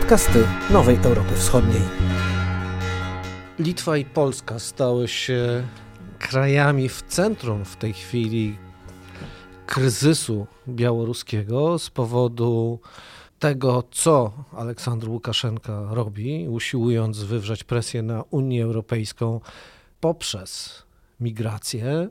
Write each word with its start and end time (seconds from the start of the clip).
podcasty 0.00 0.46
Nowej 0.70 0.98
Europy 1.04 1.34
Wschodniej. 1.34 1.82
Litwa 3.58 3.96
i 3.96 4.04
Polska 4.04 4.58
stały 4.58 5.08
się 5.08 5.66
krajami 6.18 6.88
w 6.88 7.02
centrum 7.02 7.64
w 7.64 7.76
tej 7.76 7.92
chwili 7.92 8.58
kryzysu 9.66 10.46
białoruskiego 10.68 11.78
z 11.78 11.90
powodu 11.90 12.80
tego, 13.38 13.84
co 13.90 14.32
Aleksandr 14.52 15.08
Łukaszenka 15.08 15.88
robi, 15.90 16.48
usiłując 16.48 17.22
wywrzeć 17.22 17.64
presję 17.64 18.02
na 18.02 18.22
Unię 18.30 18.64
Europejską 18.64 19.40
poprzez 20.00 20.82
migrację, 21.20 22.08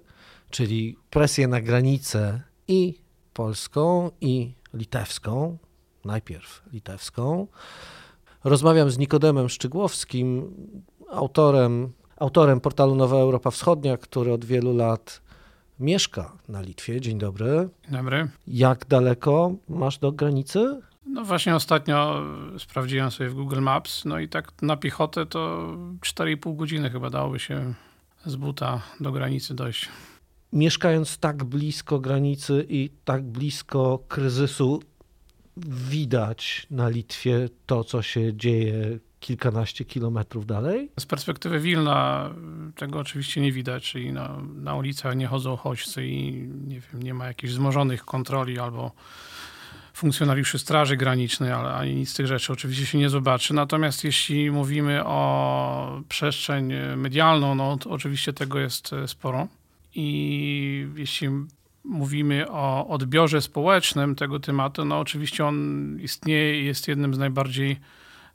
czyli 0.49 0.97
presję 1.09 1.47
na 1.47 1.61
granicę 1.61 2.41
i 2.67 3.01
polską, 3.33 4.11
i 4.21 4.53
litewską, 4.73 5.57
najpierw 6.07 6.63
litewską. 6.73 7.47
Rozmawiam 8.43 8.91
z 8.91 8.97
Nikodemem 8.97 9.49
Szczygłowskim, 9.49 10.53
autorem, 11.11 11.91
autorem 12.17 12.59
portalu 12.59 12.95
Nowa 12.95 13.17
Europa 13.17 13.51
Wschodnia, 13.51 13.97
który 13.97 14.33
od 14.33 14.45
wielu 14.45 14.75
lat 14.75 15.21
mieszka 15.79 16.37
na 16.49 16.61
Litwie. 16.61 17.01
Dzień 17.01 17.17
dobry. 17.17 17.69
Dzień 17.83 17.91
dobry. 17.97 18.29
Jak 18.47 18.85
daleko 18.85 19.51
masz 19.69 19.97
do 19.97 20.11
granicy? 20.11 20.81
No 21.05 21.23
właśnie 21.23 21.55
ostatnio 21.55 22.23
sprawdziłem 22.57 23.11
sobie 23.11 23.29
w 23.29 23.33
Google 23.33 23.61
Maps, 23.61 24.05
no 24.05 24.19
i 24.19 24.29
tak 24.29 24.61
na 24.61 24.77
piechotę 24.77 25.25
to 25.25 25.73
4,5 26.01 26.55
godziny 26.55 26.89
chyba 26.89 27.09
dałoby 27.09 27.39
się 27.39 27.73
z 28.25 28.35
buta 28.35 28.81
do 28.99 29.11
granicy 29.11 29.55
dojść. 29.55 29.89
Mieszkając 30.53 31.17
tak 31.17 31.43
blisko 31.43 31.99
granicy 31.99 32.65
i 32.69 32.89
tak 33.05 33.23
blisko 33.23 33.99
kryzysu, 34.07 34.79
widać 35.89 36.67
na 36.71 36.89
Litwie 36.89 37.49
to, 37.65 37.83
co 37.83 38.01
się 38.01 38.33
dzieje 38.33 38.99
kilkanaście 39.19 39.85
kilometrów 39.85 40.45
dalej? 40.45 40.89
Z 40.99 41.05
perspektywy 41.05 41.59
Wilna 41.59 42.29
tego 42.75 42.99
oczywiście 42.99 43.41
nie 43.41 43.51
widać, 43.51 43.91
czyli 43.91 44.13
na, 44.13 44.37
na 44.55 44.75
ulicach 44.75 45.15
nie 45.15 45.27
chodzą 45.27 45.55
chodźcy 45.55 46.07
i 46.07 46.33
nie, 46.67 46.79
wiem, 46.79 47.03
nie 47.03 47.13
ma 47.13 47.27
jakichś 47.27 47.53
wzmożonych 47.53 48.05
kontroli 48.05 48.59
albo 48.59 48.91
funkcjonariuszy 49.93 50.59
Straży 50.59 50.97
Granicznej, 50.97 51.51
ale 51.51 51.73
ani 51.73 51.95
nic 51.95 52.09
z 52.09 52.13
tych 52.13 52.27
rzeczy 52.27 52.53
oczywiście 52.53 52.85
się 52.85 52.97
nie 52.97 53.09
zobaczy. 53.09 53.53
Natomiast 53.53 54.03
jeśli 54.03 54.51
mówimy 54.51 55.05
o 55.05 56.01
przestrzeń 56.09 56.73
medialną, 56.95 57.55
no 57.55 57.77
to 57.77 57.89
oczywiście 57.89 58.33
tego 58.33 58.59
jest 58.59 58.91
sporo. 59.07 59.47
I 59.95 60.87
jeśli 60.95 61.29
mówimy 61.87 62.51
o 62.51 62.87
odbiorze 62.87 63.41
społecznym 63.41 64.15
tego 64.15 64.39
tematu, 64.39 64.85
no 64.85 64.99
oczywiście 64.99 65.45
on 65.45 65.97
istnieje 66.01 66.61
i 66.61 66.65
jest 66.65 66.87
jednym 66.87 67.13
z 67.13 67.17
najbardziej 67.17 67.79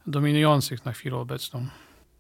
dominujących 0.06 0.84
na 0.84 0.92
chwilę 0.92 1.16
obecną. 1.16 1.66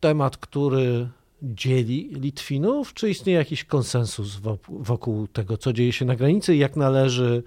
Temat, 0.00 0.36
który 0.36 1.08
dzieli 1.42 2.08
Litwinów, 2.12 2.94
czy 2.94 3.10
istnieje 3.10 3.38
jakiś 3.38 3.64
konsensus 3.64 4.40
wokół 4.68 5.26
tego, 5.26 5.56
co 5.56 5.72
dzieje 5.72 5.92
się 5.92 6.04
na 6.04 6.16
granicy 6.16 6.54
i 6.54 6.58
jak 6.58 6.76
należy 6.76 7.42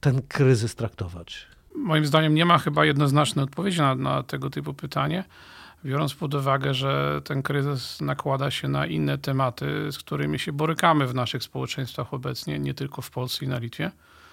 ten 0.00 0.22
kryzys 0.22 0.74
traktować? 0.74 1.46
Moim 1.74 2.06
zdaniem 2.06 2.34
nie 2.34 2.44
ma 2.44 2.58
chyba 2.58 2.84
jednoznacznej 2.84 3.44
odpowiedzi 3.44 3.78
na, 3.78 3.94
na 3.94 4.22
tego 4.22 4.50
typu 4.50 4.74
pytanie 4.74 5.24
biorąc 5.86 6.14
pod 6.14 6.34
uwagę, 6.34 6.74
że 6.74 7.20
ten 7.24 7.42
kryzys 7.42 8.00
nakłada 8.00 8.50
się 8.50 8.68
na 8.68 8.86
inne 8.86 9.18
tematy, 9.18 9.92
z 9.92 9.98
którymi 9.98 10.38
się 10.38 10.52
borykamy 10.52 11.06
w 11.06 11.14
naszych 11.14 11.42
społeczeństwach 11.42 12.14
obecnie, 12.14 12.58
nie 12.58 12.74
tylko 12.74 13.02
w 13.02 13.10
Polsce 13.10 13.44
i 13.44 13.48
na 13.48 13.58
Litwie, 13.58 13.90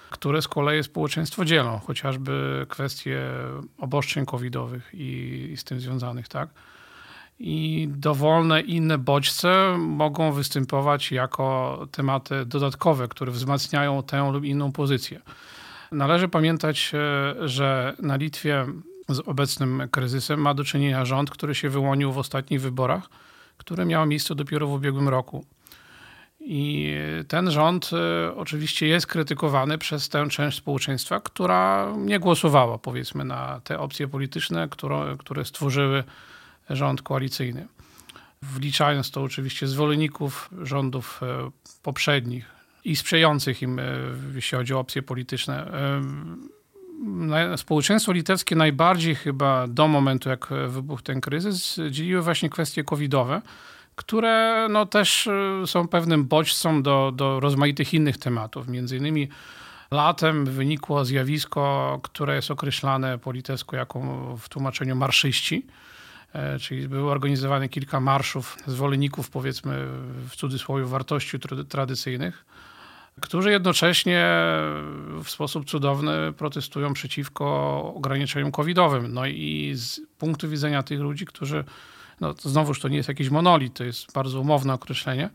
które 0.10 0.42
z 0.42 0.48
kolei 0.48 0.84
społeczeństwo 0.84 1.46
dzielą, 1.46 1.80
chociażby 1.88 2.66
kwestie 2.70 3.22
obostrzeń 3.78 4.26
covidowych 4.26 4.90
i, 4.94 5.50
i 5.54 5.58
z 5.58 5.64
tym 5.64 5.80
związanych, 5.80 6.28
tak? 6.28 6.50
I 7.40 7.88
dowolne 7.92 8.62
inne 8.62 8.98
bodźce 8.98 9.76
mogą 9.78 10.32
występować 10.32 11.12
jako 11.12 11.88
tematy 11.92 12.46
dodatkowe, 12.46 13.08
które 13.08 13.32
wzmacniają 13.32 14.04
tę 14.04 14.32
lub 14.32 14.44
inną 14.44 14.72
pozycję. 14.72 15.22
Należy 15.92 16.28
pamiętać, 16.28 16.92
e, 16.94 17.48
że 17.48 17.96
na 18.00 18.16
Litwie 18.16 18.66
z 19.14 19.20
obecnym 19.20 19.84
kryzysem 19.92 20.42
ma 20.42 20.54
do 20.54 20.64
czynienia 20.64 21.06
rząd, 21.06 21.30
który 21.30 21.56
się 21.56 21.70
wyłonił 21.70 22.12
w 22.12 22.18
ostatnich 22.18 22.62
wyborach, 22.62 23.10
które 23.58 23.86
miały 23.86 24.08
miejsce 24.08 24.36
dopiero 24.36 24.68
w 24.68 24.74
ubiegłym 24.74 25.10
roku. 25.10 25.46
I 26.46 26.94
ten 27.28 27.52
rząd 27.52 27.90
e, 27.94 28.36
oczywiście 28.36 28.88
jest 28.88 29.08
krytykowany 29.08 29.78
przez 29.78 30.10
tę 30.10 30.30
część 30.30 30.58
społeczeństwa, 30.58 31.20
która 31.20 31.94
nie 31.98 32.20
głosowała, 32.20 32.78
powiedzmy, 32.78 33.26
na 33.26 33.62
te 33.64 33.80
opcje 33.80 34.08
polityczne, 34.08 34.68
które, 34.70 35.16
które 35.20 35.46
stworzyły 35.46 36.04
rząd 36.70 37.02
koalicyjny. 37.02 37.68
Wliczając 38.42 39.12
to 39.12 39.22
oczywiście 39.22 39.68
zwolenników 39.68 40.50
rządów 40.62 41.22
e, 41.24 41.52
poprzednich 41.84 42.46
i 42.86 42.96
sprzyjających 42.96 43.62
im, 43.62 43.80
e, 43.80 43.84
jeśli 44.36 44.58
chodzi 44.58 44.74
o 44.74 44.80
opcje 44.80 45.02
polityczne 45.02 45.72
społeczeństwo 47.58 48.12
litewskie 48.12 48.56
najbardziej 48.56 49.16
chyba 49.16 49.68
do 49.68 49.88
momentu, 49.88 50.30
jak 50.30 50.48
wybuchł 50.68 51.04
ten 51.04 51.22
kryzys, 51.22 51.80
dzieliły 51.92 52.22
właśnie 52.22 52.50
kwestie 52.50 52.84
covidowe, 52.84 53.42
które 53.96 54.68
no, 54.70 54.86
też 54.86 55.28
y, 55.28 55.64
są 55.66 55.88
pewnym 55.88 56.26
bodźcem 56.26 56.84
do, 56.84 57.12
do 57.16 57.40
rozmaitych 57.40 57.94
innych 57.94 58.18
tematów. 58.18 58.68
Między 58.68 58.98
innymi 58.98 59.30
latem 59.92 60.46
wynikło 60.46 61.06
zjawisko, 61.06 62.00
które 62.04 62.36
jest 62.36 62.52
określane 62.52 63.20
po 63.20 63.32
litewsku 63.32 63.76
jako 63.76 64.00
w 64.38 64.50
tłumaczeniu 64.50 64.96
marszyści, 64.96 65.66
e, 66.34 66.60
czyli 66.60 66.88
były 66.88 67.12
organizowane 67.12 67.70
kilka 67.70 68.00
marszów 68.00 68.58
zwolenników, 68.68 69.30
powiedzmy 69.30 69.86
w 70.30 70.36
cudzysłowie, 70.36 70.86
wartości 70.86 71.40
tradycyjnych 71.70 72.46
którzy 73.22 73.52
jednocześnie 73.52 74.26
w 75.24 75.30
sposób 75.30 75.66
cudowny 75.66 76.34
protestują 76.38 76.94
przeciwko 76.94 77.46
ograniczeniom 77.96 78.52
covidowym. 78.52 79.14
No 79.14 79.26
i 79.26 79.72
z 79.76 80.02
punktu 80.18 80.50
widzenia 80.50 80.84
tych 80.84 81.00
ludzi, 81.00 81.26
którzy, 81.26 81.64
no 82.22 82.34
to 82.34 82.50
znowuż 82.50 82.80
to 82.80 82.88
nie 82.88 82.98
jest 82.98 83.10
jakiś 83.10 83.30
monolit, 83.30 83.74
to 83.74 83.84
jest 83.84 84.14
bardzo 84.14 84.40
umowne 84.40 84.74
określenie, 84.74 85.30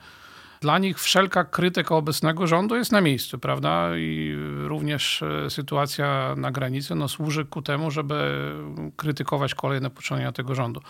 dla 0.60 0.78
nich 0.78 1.00
wszelka 1.00 1.44
krytyka 1.44 1.94
obecnego 1.94 2.46
rządu 2.46 2.76
jest 2.76 2.92
na 2.92 3.00
miejscu, 3.00 3.38
prawda? 3.38 3.90
I 3.96 4.34
również 4.64 5.22
e, 5.22 5.50
sytuacja 5.50 6.34
na 6.36 6.50
granicy 6.50 6.94
no, 6.94 7.08
służy 7.08 7.44
ku 7.44 7.62
temu, 7.62 7.90
żeby 7.90 8.50
krytykować 8.96 9.54
kolejne 9.54 9.90
poczynania 9.90 10.32
tego 10.32 10.54
rządu. 10.54 10.80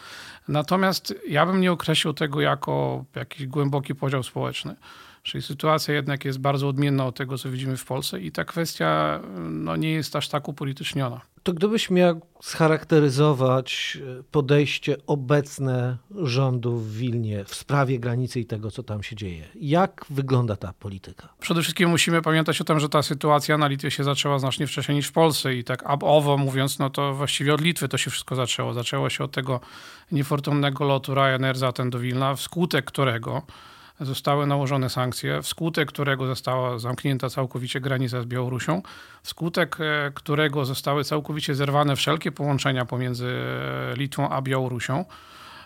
Natomiast 0.48 1.14
ja 1.28 1.46
bym 1.46 1.60
nie 1.60 1.72
określił 1.72 2.12
tego 2.12 2.40
jako 2.40 3.04
jakiś 3.14 3.46
głęboki 3.46 3.94
podział 3.94 4.22
społeczny. 4.22 4.76
Czyli 5.28 5.42
sytuacja 5.42 5.94
jednak 5.94 6.24
jest 6.24 6.38
bardzo 6.38 6.68
odmienna 6.68 7.06
od 7.06 7.16
tego, 7.16 7.38
co 7.38 7.50
widzimy 7.50 7.76
w 7.76 7.84
Polsce 7.84 8.20
i 8.20 8.32
ta 8.32 8.44
kwestia 8.44 9.20
no, 9.38 9.76
nie 9.76 9.90
jest 9.90 10.16
aż 10.16 10.28
tak 10.28 10.48
upolityczniona. 10.48 11.20
To 11.42 11.52
gdybyś 11.52 11.90
miał 11.90 12.20
scharakteryzować 12.40 13.98
e, 14.20 14.22
podejście 14.22 14.96
obecne 15.06 15.96
rządu 16.16 16.76
w 16.76 16.96
Wilnie 16.96 17.44
w 17.44 17.54
sprawie 17.54 17.98
granicy 17.98 18.40
i 18.40 18.46
tego, 18.46 18.70
co 18.70 18.82
tam 18.82 19.02
się 19.02 19.16
dzieje, 19.16 19.44
jak 19.60 20.04
wygląda 20.10 20.56
ta 20.56 20.72
polityka? 20.72 21.28
Przede 21.40 21.62
wszystkim 21.62 21.90
musimy 21.90 22.22
pamiętać 22.22 22.60
o 22.60 22.64
tym, 22.64 22.80
że 22.80 22.88
ta 22.88 23.02
sytuacja 23.02 23.58
na 23.58 23.68
Litwie 23.68 23.90
się 23.90 24.04
zaczęła 24.04 24.38
znacznie 24.38 24.66
wcześniej 24.66 24.96
niż 24.96 25.06
w 25.06 25.12
Polsce 25.12 25.54
i 25.54 25.64
tak 25.64 25.82
ab 25.86 26.04
owo 26.04 26.36
mówiąc, 26.36 26.78
no 26.78 26.90
to 26.90 27.14
właściwie 27.14 27.54
od 27.54 27.60
Litwy 27.60 27.88
to 27.88 27.98
się 27.98 28.10
wszystko 28.10 28.34
zaczęło. 28.34 28.74
Zaczęło 28.74 29.10
się 29.10 29.24
od 29.24 29.32
tego 29.32 29.60
niefortunnego 30.12 30.84
lotu 30.84 31.14
Ryanair 31.14 31.56
zatem 31.56 31.90
do 31.90 31.98
Wilna, 31.98 32.34
wskutek 32.34 32.84
którego 32.84 33.42
zostały 34.00 34.46
nałożone 34.46 34.90
sankcje, 34.90 35.42
wskutek 35.42 35.88
którego 35.88 36.26
została 36.26 36.78
zamknięta 36.78 37.28
całkowicie 37.30 37.80
granica 37.80 38.22
z 38.22 38.26
Białorusią, 38.26 38.82
wskutek 39.22 39.76
e, 39.80 40.10
którego 40.14 40.64
zostały 40.64 41.04
całkowicie 41.04 41.54
zerwane 41.54 41.96
wszelkie 41.96 42.32
połączenia 42.32 42.84
pomiędzy 42.84 43.28
e, 43.28 43.96
Litwą 43.96 44.28
a 44.28 44.42
Białorusią, 44.42 45.04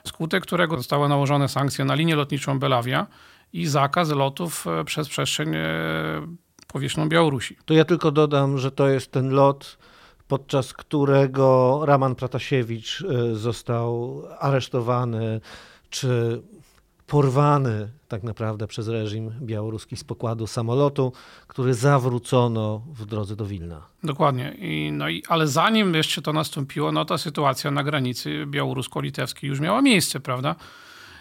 wskutek 0.05 0.43
którego 0.43 0.77
zostały 0.77 1.09
nałożone 1.09 1.49
sankcje 1.49 1.85
na 1.85 1.95
linię 1.95 2.17
lotniczą 2.17 2.59
Belawia 2.59 3.07
i 3.53 3.67
zakaz 3.67 4.11
lotów 4.11 4.67
e, 4.67 4.85
przez 4.85 5.09
przestrzeń 5.09 5.55
powierzchnią 6.67 7.09
Białorusi. 7.09 7.57
To 7.65 7.75
ja 7.75 7.85
tylko 7.85 8.11
dodam, 8.11 8.59
że 8.59 8.71
to 8.71 8.89
jest 8.89 9.13
ten 9.13 9.31
lot, 9.31 9.79
podczas 10.29 10.73
którego 10.73 11.81
Raman 11.85 12.15
Pratasiewicz 12.15 13.05
został 13.33 14.23
aresztowany, 14.39 15.41
czy 15.91 16.43
porwany 17.13 17.89
tak 18.09 18.23
naprawdę 18.23 18.67
przez 18.67 18.89
reżim 18.89 19.33
białoruski 19.41 19.97
z 19.97 20.05
pokładu 20.05 20.47
samolotu, 20.47 21.13
który 21.47 21.75
zawrócono 21.75 22.83
w 22.87 23.07
drodze 23.07 23.37
do 23.37 23.47
Wilna. 23.47 23.83
Dokładnie. 24.03 24.55
I, 24.59 24.93
no 24.93 25.09
i, 25.09 25.23
ale 25.29 25.49
zanim 25.49 25.95
jeszcze 25.95 26.23
to 26.23 26.33
nastąpiło, 26.33 26.93
no 26.93 27.05
ta 27.05 27.19
sytuacja 27.19 27.71
na 27.71 27.85
granicy 27.85 28.47
białorusko-litewskiej 28.47 29.49
już 29.49 29.61
miała 29.61 29.83
miejsce, 29.83 30.21
prawda? 30.21 30.55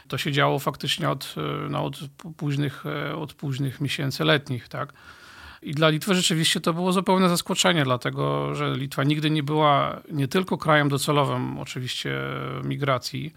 To 0.08 0.18
się 0.18 0.32
działo 0.32 0.60
faktycznie 0.60 1.10
od, 1.10 1.36
no, 1.70 1.86
od, 1.86 2.00
późnych, 2.38 2.84
od 3.18 3.34
późnych 3.34 3.82
miesięcy 3.82 4.24
letnich, 4.24 4.68
tak? 4.68 4.94
I 5.62 5.74
dla 5.74 5.90
Litwy 5.90 6.16
rzeczywiście 6.16 6.60
to 6.60 6.74
było 6.74 6.92
zupełne 6.92 7.30
zaskoczenie, 7.30 7.84
dlatego 7.84 8.56
że 8.56 8.76
Litwa 8.76 9.04
nigdy 9.04 9.30
nie 9.30 9.44
była 9.44 10.02
nie 10.12 10.28
tylko 10.28 10.58
krajem 10.58 10.90
docelowym 10.90 11.60
oczywiście 11.60 12.20
migracji, 12.64 13.34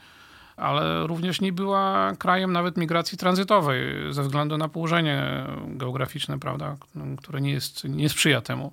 ale 0.56 1.06
również 1.06 1.40
nie 1.40 1.52
była 1.52 2.12
krajem 2.18 2.52
nawet 2.52 2.76
migracji 2.76 3.18
tranzytowej 3.18 3.82
ze 4.10 4.22
względu 4.22 4.58
na 4.58 4.68
położenie 4.68 5.46
geograficzne, 5.66 6.38
prawda, 6.38 6.76
które 7.18 7.40
nie, 7.40 7.50
jest, 7.50 7.84
nie 7.84 8.08
sprzyja 8.08 8.40
temu 8.40 8.72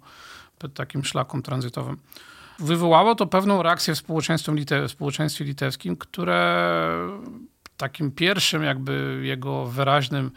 takim 0.73 1.05
szlakom 1.05 1.41
tranzytowym. 1.41 1.97
Wywołało 2.59 3.15
to 3.15 3.27
pewną 3.27 3.63
reakcję 3.63 3.95
w 3.95 3.97
społeczeństwie, 3.97 4.51
lite, 4.51 4.87
w 4.87 4.91
społeczeństwie 4.91 5.45
litewskim, 5.45 5.97
które 5.97 6.83
takim 7.77 8.11
pierwszym 8.11 8.63
jakby 8.63 9.21
jego 9.23 9.65
wyraźnym 9.65 10.31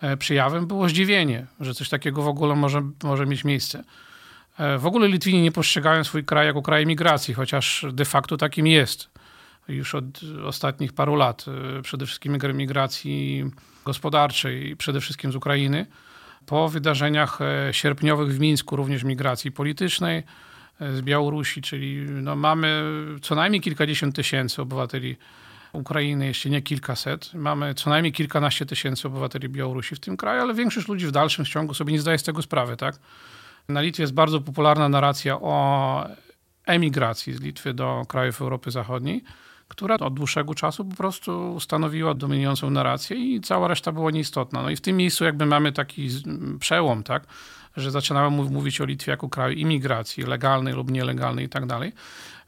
e, 0.00 0.16
przejawem 0.16 0.66
było 0.66 0.88
zdziwienie, 0.88 1.46
że 1.60 1.74
coś 1.74 1.88
takiego 1.88 2.22
w 2.22 2.28
ogóle 2.28 2.54
może, 2.54 2.82
może 3.02 3.26
mieć 3.26 3.44
miejsce. 3.44 3.84
E, 4.58 4.78
w 4.78 4.86
ogóle 4.86 5.08
Litwini 5.08 5.42
nie 5.42 5.52
postrzegają 5.52 6.04
swój 6.04 6.24
kraj 6.24 6.46
jako 6.46 6.62
kraj 6.62 6.86
migracji, 6.86 7.34
chociaż 7.34 7.86
de 7.92 8.04
facto 8.04 8.36
takim 8.36 8.66
jest 8.66 9.13
już 9.68 9.94
od 9.94 10.04
ostatnich 10.44 10.92
paru 10.92 11.14
lat. 11.14 11.44
E, 11.78 11.82
przede 11.82 12.06
wszystkim 12.06 12.38
migracji 12.54 13.44
gospodarczej, 13.84 14.76
przede 14.76 15.00
wszystkim 15.00 15.32
z 15.32 15.36
Ukrainy. 15.36 15.86
Po 16.46 16.68
wydarzeniach 16.68 17.38
sierpniowych 17.72 18.34
w 18.34 18.40
Mińsku 18.40 18.76
również 18.76 19.04
migracji 19.04 19.52
politycznej 19.52 20.22
z 20.80 21.00
Białorusi, 21.02 21.62
czyli 21.62 22.06
no 22.10 22.36
mamy 22.36 22.82
co 23.22 23.34
najmniej 23.34 23.60
kilkadziesiąt 23.60 24.16
tysięcy 24.16 24.62
obywateli 24.62 25.16
Ukrainy, 25.74 26.26
jeśli 26.26 26.50
nie 26.50 26.62
kilkaset. 26.62 27.34
Mamy 27.34 27.74
co 27.74 27.90
najmniej 27.90 28.12
kilkanaście 28.12 28.66
tysięcy 28.66 29.08
obywateli 29.08 29.48
Białorusi 29.48 29.94
w 29.94 30.00
tym 30.00 30.16
kraju, 30.16 30.42
ale 30.42 30.54
większość 30.54 30.88
ludzi 30.88 31.06
w 31.06 31.10
dalszym 31.10 31.44
ciągu 31.44 31.74
sobie 31.74 31.92
nie 31.92 32.00
zdaje 32.00 32.18
z 32.18 32.22
tego 32.22 32.42
sprawy, 32.42 32.76
tak? 32.76 32.98
Na 33.68 33.80
Litwie 33.80 34.02
jest 34.02 34.14
bardzo 34.14 34.40
popularna 34.40 34.88
narracja 34.88 35.40
o 35.40 36.06
emigracji 36.66 37.32
z 37.32 37.40
Litwy 37.40 37.74
do 37.74 38.02
krajów 38.08 38.42
Europy 38.42 38.70
Zachodniej, 38.70 39.24
która 39.68 39.96
od 39.96 40.14
dłuższego 40.14 40.54
czasu 40.54 40.84
po 40.84 40.96
prostu 40.96 41.60
stanowiła 41.60 42.14
dominującą 42.14 42.70
narrację 42.70 43.16
i 43.16 43.40
cała 43.40 43.68
reszta 43.68 43.92
była 43.92 44.10
nieistotna. 44.10 44.62
No 44.62 44.70
i 44.70 44.76
w 44.76 44.80
tym 44.80 44.96
miejscu 44.96 45.24
jakby 45.24 45.46
mamy 45.46 45.72
taki 45.72 46.08
przełom, 46.60 47.02
tak? 47.02 47.26
że 47.76 47.90
zaczynamy 47.90 48.50
mówić 48.50 48.80
o 48.80 48.84
Litwie 48.84 49.12
jako 49.12 49.28
kraju 49.28 49.56
imigracji, 49.56 50.22
legalnej 50.22 50.74
lub 50.74 50.90
nielegalnej 50.90 51.44
i 51.44 51.48
tak 51.48 51.66
dalej. 51.66 51.92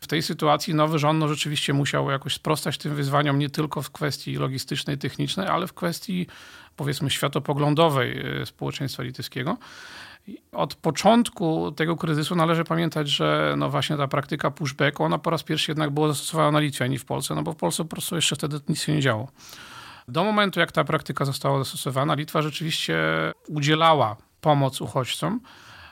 W 0.00 0.06
tej 0.06 0.22
sytuacji 0.22 0.74
nowy 0.74 0.98
rząd 0.98 1.20
no, 1.20 1.28
rzeczywiście 1.28 1.72
musiał 1.72 2.10
jakoś 2.10 2.34
sprostać 2.34 2.78
tym 2.78 2.94
wyzwaniom 2.94 3.38
nie 3.38 3.50
tylko 3.50 3.82
w 3.82 3.90
kwestii 3.90 4.34
logistycznej, 4.34 4.98
technicznej, 4.98 5.48
ale 5.48 5.66
w 5.66 5.72
kwestii 5.72 6.26
powiedzmy 6.76 7.10
światopoglądowej 7.10 8.40
e, 8.40 8.46
społeczeństwa 8.46 9.02
litewskiego. 9.02 9.56
Od 10.52 10.74
początku 10.74 11.72
tego 11.72 11.96
kryzysu 11.96 12.34
należy 12.34 12.64
pamiętać, 12.64 13.08
że 13.08 13.54
no 13.58 13.70
właśnie 13.70 13.96
ta 13.96 14.08
praktyka 14.08 14.50
pushbacku, 14.50 15.04
ona 15.04 15.18
po 15.18 15.30
raz 15.30 15.42
pierwszy 15.42 15.70
jednak 15.70 15.90
była 15.90 16.08
zastosowana 16.08 16.50
na 16.50 16.60
Litwie, 16.60 16.84
a 16.84 16.88
nie 16.88 16.98
w 16.98 17.04
Polsce, 17.04 17.34
no 17.34 17.42
bo 17.42 17.52
w 17.52 17.56
Polsce 17.56 17.82
po 17.84 17.88
prostu 17.88 18.16
jeszcze 18.16 18.36
wtedy 18.36 18.60
nic 18.68 18.82
się 18.82 18.92
nie 18.92 19.00
działo. 19.00 19.28
Do 20.08 20.24
momentu, 20.24 20.60
jak 20.60 20.72
ta 20.72 20.84
praktyka 20.84 21.24
została 21.24 21.58
zastosowana, 21.58 22.14
Litwa 22.14 22.42
rzeczywiście 22.42 22.96
udzielała 23.48 24.16
pomoc 24.40 24.80
uchodźcom 24.80 25.40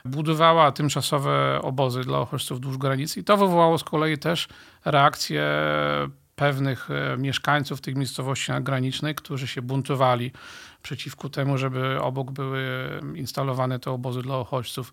budowała 0.05 0.71
tymczasowe 0.71 1.59
obozy 1.61 2.01
dla 2.01 2.21
uchodźców 2.21 2.57
wzdłuż 2.57 2.77
granicy 2.77 3.19
i 3.19 3.23
to 3.23 3.37
wywołało 3.37 3.77
z 3.77 3.83
kolei 3.83 4.17
też 4.17 4.47
reakcję 4.85 5.43
pewnych 6.35 6.91
e, 6.91 7.17
mieszkańców 7.17 7.81
tych 7.81 7.95
miejscowości 7.95 8.51
granicznych, 8.61 9.15
którzy 9.15 9.47
się 9.47 9.61
buntowali 9.61 10.31
przeciwko 10.81 11.29
temu, 11.29 11.57
żeby 11.57 12.01
obok 12.01 12.31
były 12.31 12.65
instalowane 13.15 13.79
te 13.79 13.91
obozy 13.91 14.21
dla 14.21 14.39
uchodźców. 14.39 14.91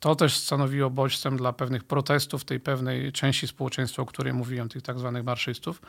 To 0.00 0.14
też 0.14 0.36
stanowiło 0.36 0.90
bodźcem 0.90 1.36
dla 1.36 1.52
pewnych 1.52 1.84
protestów 1.84 2.44
tej 2.44 2.60
pewnej 2.60 3.12
części 3.12 3.46
społeczeństwa, 3.46 4.02
o 4.02 4.06
której 4.06 4.32
mówiłem, 4.32 4.68
tych 4.68 4.82
tak 4.82 4.98
zwanych 4.98 5.24
marszystów. 5.24 5.82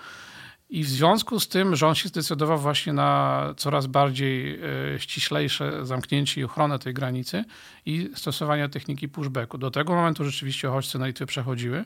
I 0.70 0.84
w 0.84 0.90
związku 0.90 1.40
z 1.40 1.48
tym 1.48 1.76
rząd 1.76 1.98
się 1.98 2.10
zdecydował 2.10 2.58
właśnie 2.58 2.94
na 2.94 3.54
coraz 3.58 3.88
bardziej 3.88 4.60
e, 4.96 5.00
ściślejsze 5.00 5.86
zamknięcie 5.86 6.42
i 6.42 6.44
ochronę 6.44 6.80
tej 6.80 6.94
granicy 6.94 7.44
i 7.86 8.10
stosowanie 8.16 8.70
techniki 8.70 9.10
pushbacku. 9.10 9.58
Do 9.58 9.72
tego 9.72 9.96
momentu 9.96 10.26
rzeczywiście 10.26 10.70
uchodźcy 10.70 11.00
na 11.00 11.08
Litwie 11.08 11.26
przechodziły, 11.26 11.86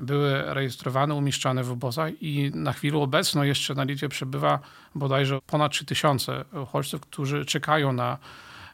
były 0.00 0.42
rejestrowane, 0.54 1.14
umieszczane 1.14 1.64
w 1.64 1.70
obozach 1.70 2.22
i 2.22 2.50
na 2.54 2.72
chwilę 2.72 2.98
obecną 2.98 3.42
jeszcze 3.42 3.74
na 3.74 3.84
Litwie 3.84 4.08
przebywa 4.08 4.58
bodajże 4.94 5.38
ponad 5.46 5.72
3000 5.72 6.44
uchodźców, 6.62 7.00
którzy 7.00 7.44
czekają 7.44 7.92
na 7.92 8.18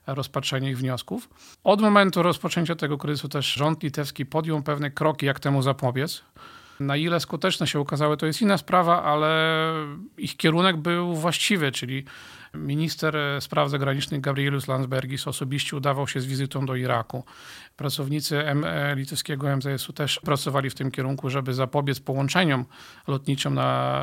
rozpatrzenie 0.07 0.71
ich 0.71 0.79
wniosków. 0.79 1.29
Od 1.65 1.81
momentu 1.81 2.23
rozpoczęcia 2.23 2.75
tego 2.75 2.99
kryzysu 2.99 3.29
też 3.29 3.53
rząd 3.53 3.83
litewski 3.83 4.27
podjął 4.27 4.63
pewne 4.63 4.91
kroki, 4.91 5.27
jak 5.27 5.41
temu 5.41 5.63
zapobiec. 5.63 6.25
Na 6.81 6.97
ile 6.97 7.21
skuteczne 7.21 7.67
się 7.67 7.81
okazały, 7.81 8.17
to 8.17 8.27
jest 8.27 8.43
inna 8.43 8.59
sprawa, 8.59 9.03
ale 9.03 9.73
ich 10.19 10.37
kierunek 10.37 10.77
był 10.77 11.15
właściwy, 11.15 11.73
czyli 11.73 12.05
minister 12.57 13.17
spraw 13.41 13.71
zagranicznych 13.71 14.21
Gabrielus 14.21 14.69
Landsbergis 14.69 15.29
osobiście 15.29 15.77
udawał 15.77 16.09
się 16.09 16.21
z 16.21 16.27
wizytą 16.27 16.67
do 16.67 16.75
Iraku. 16.75 17.25
Pracownicy 17.77 18.47
M 18.47 18.65
e, 18.65 18.97
litewskiego 18.97 19.57
MZS-u 19.57 19.93
też 19.93 20.21
pracowali 20.21 20.71
w 20.71 20.75
tym 20.75 20.91
kierunku, 20.91 21.31
żeby 21.31 21.55
zapobiec 21.55 22.01
połączeniom 22.01 22.65
lotniczym 23.07 23.55
na 23.55 24.03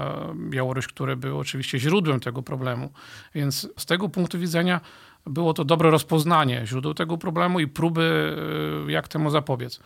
Białoruś, 0.49 0.87
które 0.87 1.15
były 1.15 1.39
oczywiście 1.39 1.79
źródłem 1.79 2.19
tego 2.19 2.41
problemu. 2.41 2.91
Więc 3.35 3.69
z 3.77 3.85
tego 3.85 4.09
punktu 4.09 4.39
widzenia 4.39 4.81
było 5.25 5.53
to 5.53 5.65
dobre 5.65 5.89
rozpoznanie 5.91 6.61
źródeł 6.65 6.93
tego 6.93 7.17
problemu 7.17 7.59
i 7.59 7.67
próby, 7.67 8.35
e, 8.87 8.91
jak 8.91 9.07
temu 9.07 9.29
zapobiec. 9.29 9.79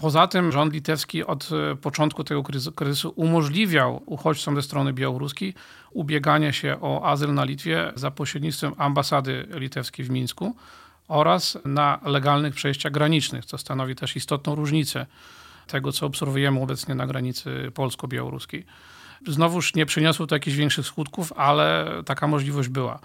Poza 0.00 0.26
tym 0.26 0.52
rząd 0.52 0.72
litewski 0.72 1.24
od 1.24 1.48
e, 1.52 1.76
początku 1.76 2.24
tego 2.24 2.42
kryzysu 2.74 3.12
umożliwiał 3.16 4.02
uchodźcom 4.06 4.56
ze 4.56 4.62
strony 4.62 4.92
białoruskiej 4.92 5.54
ubieganie 5.90 6.52
się 6.52 6.76
o 6.80 7.06
azyl 7.06 7.34
na 7.34 7.44
Litwie 7.44 7.92
za 7.94 8.10
pośrednictwem 8.10 8.74
ambasady 8.78 9.46
litewskiej 9.50 10.04
w 10.04 10.10
Mińsku 10.10 10.56
oraz 11.08 11.58
na 11.64 12.00
legalnych 12.04 12.54
przejściach 12.54 12.92
granicznych, 12.92 13.44
co 13.44 13.58
stanowi 13.58 13.94
też 13.94 14.16
istotną 14.16 14.54
różnicę 14.54 15.06
tego, 15.66 15.92
co 15.92 16.06
obserwujemy 16.06 16.60
obecnie 16.60 16.94
na 16.94 17.06
granicy 17.06 17.70
polsko-białoruskiej. 17.74 18.66
Znowuż 19.26 19.74
nie 19.74 19.86
przyniosło 19.86 20.26
to 20.26 20.34
jakichś 20.34 20.56
większych 20.56 20.86
skutków, 20.86 21.32
ale 21.36 21.86
taka 22.06 22.26
możliwość 22.26 22.68
była. 22.68 22.98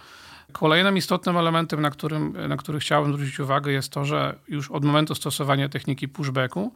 Kolejnym 0.52 0.98
istotnym 0.98 1.38
elementem, 1.38 1.82
na, 1.82 1.90
którym, 1.90 2.48
na 2.48 2.58
który 2.58 2.80
chciałbym 2.80 3.14
zwrócić 3.14 3.40
uwagę, 3.40 3.72
jest 3.72 3.90
to, 3.90 4.06
że 4.06 4.36
już 4.48 4.72
od 4.72 4.86
momentu 4.86 5.16
stosowania 5.16 5.70
techniki 5.70 6.08
pushbacku 6.08 6.74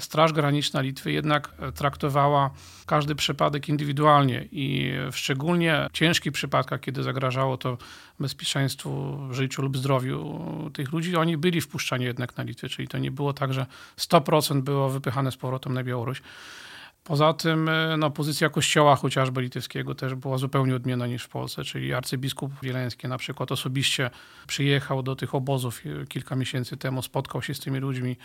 Straż 0.00 0.32
Graniczna 0.32 0.80
Litwy 0.80 1.12
jednak 1.12 1.54
traktowała 1.74 2.50
każdy 2.86 3.14
przypadek 3.14 3.68
indywidualnie 3.68 4.48
i 4.52 4.92
w 5.12 5.16
szczególnie 5.16 5.88
ciężkich 5.92 6.32
przypadkach, 6.32 6.80
kiedy 6.80 7.02
zagrażało 7.02 7.56
to 7.56 7.78
bezpieczeństwu, 8.20 9.18
życiu 9.30 9.62
lub 9.62 9.78
zdrowiu 9.78 10.40
tych 10.74 10.92
ludzi, 10.92 11.16
oni 11.16 11.36
byli 11.36 11.60
wpuszczani 11.60 12.04
jednak 12.04 12.36
na 12.36 12.44
Litwę, 12.44 12.68
czyli 12.68 12.88
to 12.88 12.98
nie 12.98 13.10
było 13.10 13.32
tak, 13.32 13.54
że 13.54 13.66
100% 13.98 14.62
było 14.62 14.90
wypychane 14.90 15.32
z 15.32 15.36
powrotem 15.36 15.74
na 15.74 15.84
Białoruś. 15.84 16.22
Poza 17.04 17.32
tym 17.32 17.68
e, 17.68 17.96
no, 17.96 18.10
pozycja 18.10 18.48
kościoła 18.48 18.96
chociażby 18.96 19.42
litewskiego 19.42 19.94
też 19.94 20.14
była 20.14 20.38
zupełnie 20.38 20.76
odmienna 20.76 21.06
niż 21.06 21.24
w 21.24 21.28
Polsce, 21.28 21.64
czyli 21.64 21.94
arcybiskup 21.94 22.52
Wileński 22.62 23.08
na 23.08 23.18
przykład 23.18 23.52
osobiście 23.52 24.10
przyjechał 24.46 25.02
do 25.02 25.16
tych 25.16 25.34
obozów 25.34 25.80
e, 25.86 26.06
kilka 26.06 26.36
miesięcy 26.36 26.76
temu, 26.76 27.02
spotkał 27.02 27.42
się 27.42 27.54
z 27.54 27.60
tymi 27.60 27.78
ludźmi. 27.78 28.16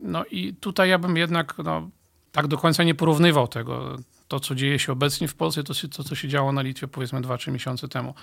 No 0.00 0.24
i 0.24 0.54
tutaj 0.54 0.88
ja 0.88 0.98
bym 0.98 1.16
jednak 1.16 1.54
no, 1.64 1.90
tak 2.32 2.46
do 2.46 2.58
końca 2.58 2.82
nie 2.82 2.94
porównywał 2.94 3.48
tego 3.48 3.96
to, 4.28 4.40
co 4.40 4.54
dzieje 4.54 4.78
się 4.78 4.92
obecnie 4.92 5.28
w 5.28 5.34
Polsce, 5.34 5.62
to, 5.62 5.74
to 5.96 6.04
co 6.04 6.14
się 6.14 6.28
działo 6.28 6.52
na 6.52 6.62
Litwie 6.62 6.88
powiedzmy 6.88 7.20
2-3 7.20 7.52
miesiące 7.52 7.88
temu. 7.88 8.14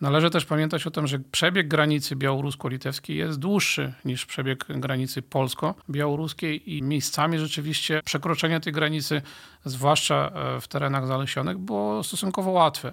Należy 0.00 0.30
też 0.30 0.44
pamiętać 0.44 0.86
o 0.86 0.90
tym, 0.90 1.06
że 1.06 1.18
przebieg 1.18 1.68
granicy 1.68 2.16
białorusko-litewskiej 2.16 3.16
jest 3.16 3.38
dłuższy 3.38 3.92
niż 4.04 4.26
przebieg 4.26 4.64
granicy 4.68 5.22
polsko-białoruskiej 5.22 6.76
i 6.76 6.82
miejscami 6.82 7.38
rzeczywiście 7.38 8.00
przekroczenie 8.04 8.60
tej 8.60 8.72
granicy, 8.72 9.22
zwłaszcza 9.64 10.30
e, 10.34 10.60
w 10.60 10.68
terenach 10.68 11.06
zalesionych, 11.06 11.58
było 11.58 12.04
stosunkowo 12.04 12.50
łatwe. 12.50 12.92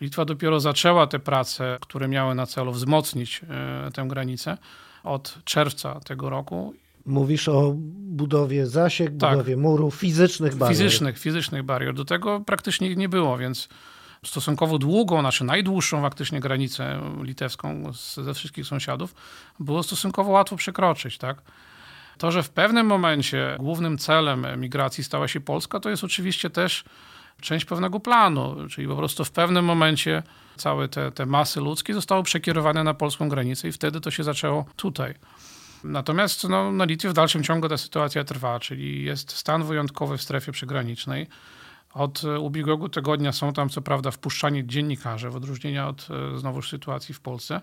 Litwa 0.00 0.24
dopiero 0.24 0.60
zaczęła 0.60 1.06
te 1.06 1.18
prace, 1.18 1.78
które 1.80 2.08
miały 2.08 2.34
na 2.34 2.46
celu 2.46 2.72
wzmocnić 2.72 3.40
e, 3.50 3.90
tę 3.90 4.04
granicę 4.08 4.58
od 5.04 5.38
czerwca 5.44 6.00
tego 6.00 6.30
roku 6.30 6.74
Mówisz 7.06 7.48
o 7.48 7.74
budowie 8.10 8.66
zasiek, 8.66 9.16
tak. 9.18 9.30
budowie 9.30 9.56
murów, 9.56 9.94
fizycznych 9.94 10.56
barier. 10.56 10.76
Fizycznych, 10.76 11.18
fizycznych 11.18 11.62
barier. 11.62 11.94
Do 11.94 12.04
tego 12.04 12.40
praktycznie 12.40 12.96
nie 12.96 13.08
było, 13.08 13.38
więc 13.38 13.68
stosunkowo 14.24 14.78
długą, 14.78 15.20
znaczy 15.20 15.44
najdłuższą 15.44 16.00
faktycznie 16.02 16.40
granicę 16.40 17.00
litewską 17.22 17.92
ze 18.24 18.34
wszystkich 18.34 18.66
sąsiadów 18.66 19.14
było 19.60 19.82
stosunkowo 19.82 20.30
łatwo 20.30 20.56
przekroczyć, 20.56 21.18
tak? 21.18 21.42
To, 22.18 22.30
że 22.30 22.42
w 22.42 22.50
pewnym 22.50 22.86
momencie 22.86 23.56
głównym 23.58 23.98
celem 23.98 24.46
migracji 24.56 25.04
stała 25.04 25.28
się 25.28 25.40
Polska, 25.40 25.80
to 25.80 25.90
jest 25.90 26.04
oczywiście 26.04 26.50
też 26.50 26.84
część 27.40 27.64
pewnego 27.64 28.00
planu, 28.00 28.56
czyli 28.70 28.88
po 28.88 28.96
prostu 28.96 29.24
w 29.24 29.30
pewnym 29.30 29.64
momencie 29.64 30.22
całe 30.56 30.88
te, 30.88 31.12
te 31.12 31.26
masy 31.26 31.60
ludzkie 31.60 31.94
zostały 31.94 32.22
przekierowane 32.22 32.84
na 32.84 32.94
polską 32.94 33.28
granicę 33.28 33.68
i 33.68 33.72
wtedy 33.72 34.00
to 34.00 34.10
się 34.10 34.24
zaczęło 34.24 34.64
tutaj. 34.76 35.14
Natomiast 35.84 36.48
no, 36.48 36.72
na 36.72 36.84
Litwie 36.84 37.08
w 37.08 37.12
dalszym 37.12 37.42
ciągu 37.42 37.68
ta 37.68 37.76
sytuacja 37.76 38.24
trwa, 38.24 38.60
czyli 38.60 39.04
jest 39.04 39.32
stan 39.32 39.64
wyjątkowy 39.64 40.18
w 40.18 40.22
strefie 40.22 40.52
przygranicznej. 40.52 41.26
Od 41.94 42.22
ubiegłego 42.24 42.88
tygodnia 42.88 43.32
są 43.32 43.52
tam 43.52 43.68
co 43.68 43.82
prawda 43.82 44.10
wpuszczani 44.10 44.66
dziennikarze, 44.66 45.30
w 45.30 45.36
odróżnieniu 45.36 45.88
od 45.88 46.08
e, 46.10 46.38
znowuż 46.38 46.70
sytuacji 46.70 47.14
w 47.14 47.20
Polsce. 47.20 47.60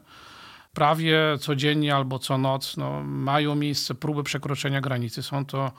Prawie 0.73 1.19
codziennie 1.39 1.95
albo 1.95 2.19
co 2.19 2.37
noc 2.37 2.77
no, 2.77 3.03
mają 3.03 3.55
miejsce 3.55 3.95
próby 3.95 4.23
przekroczenia 4.23 4.81
granicy. 4.81 5.23
Są 5.23 5.45
to 5.45 5.71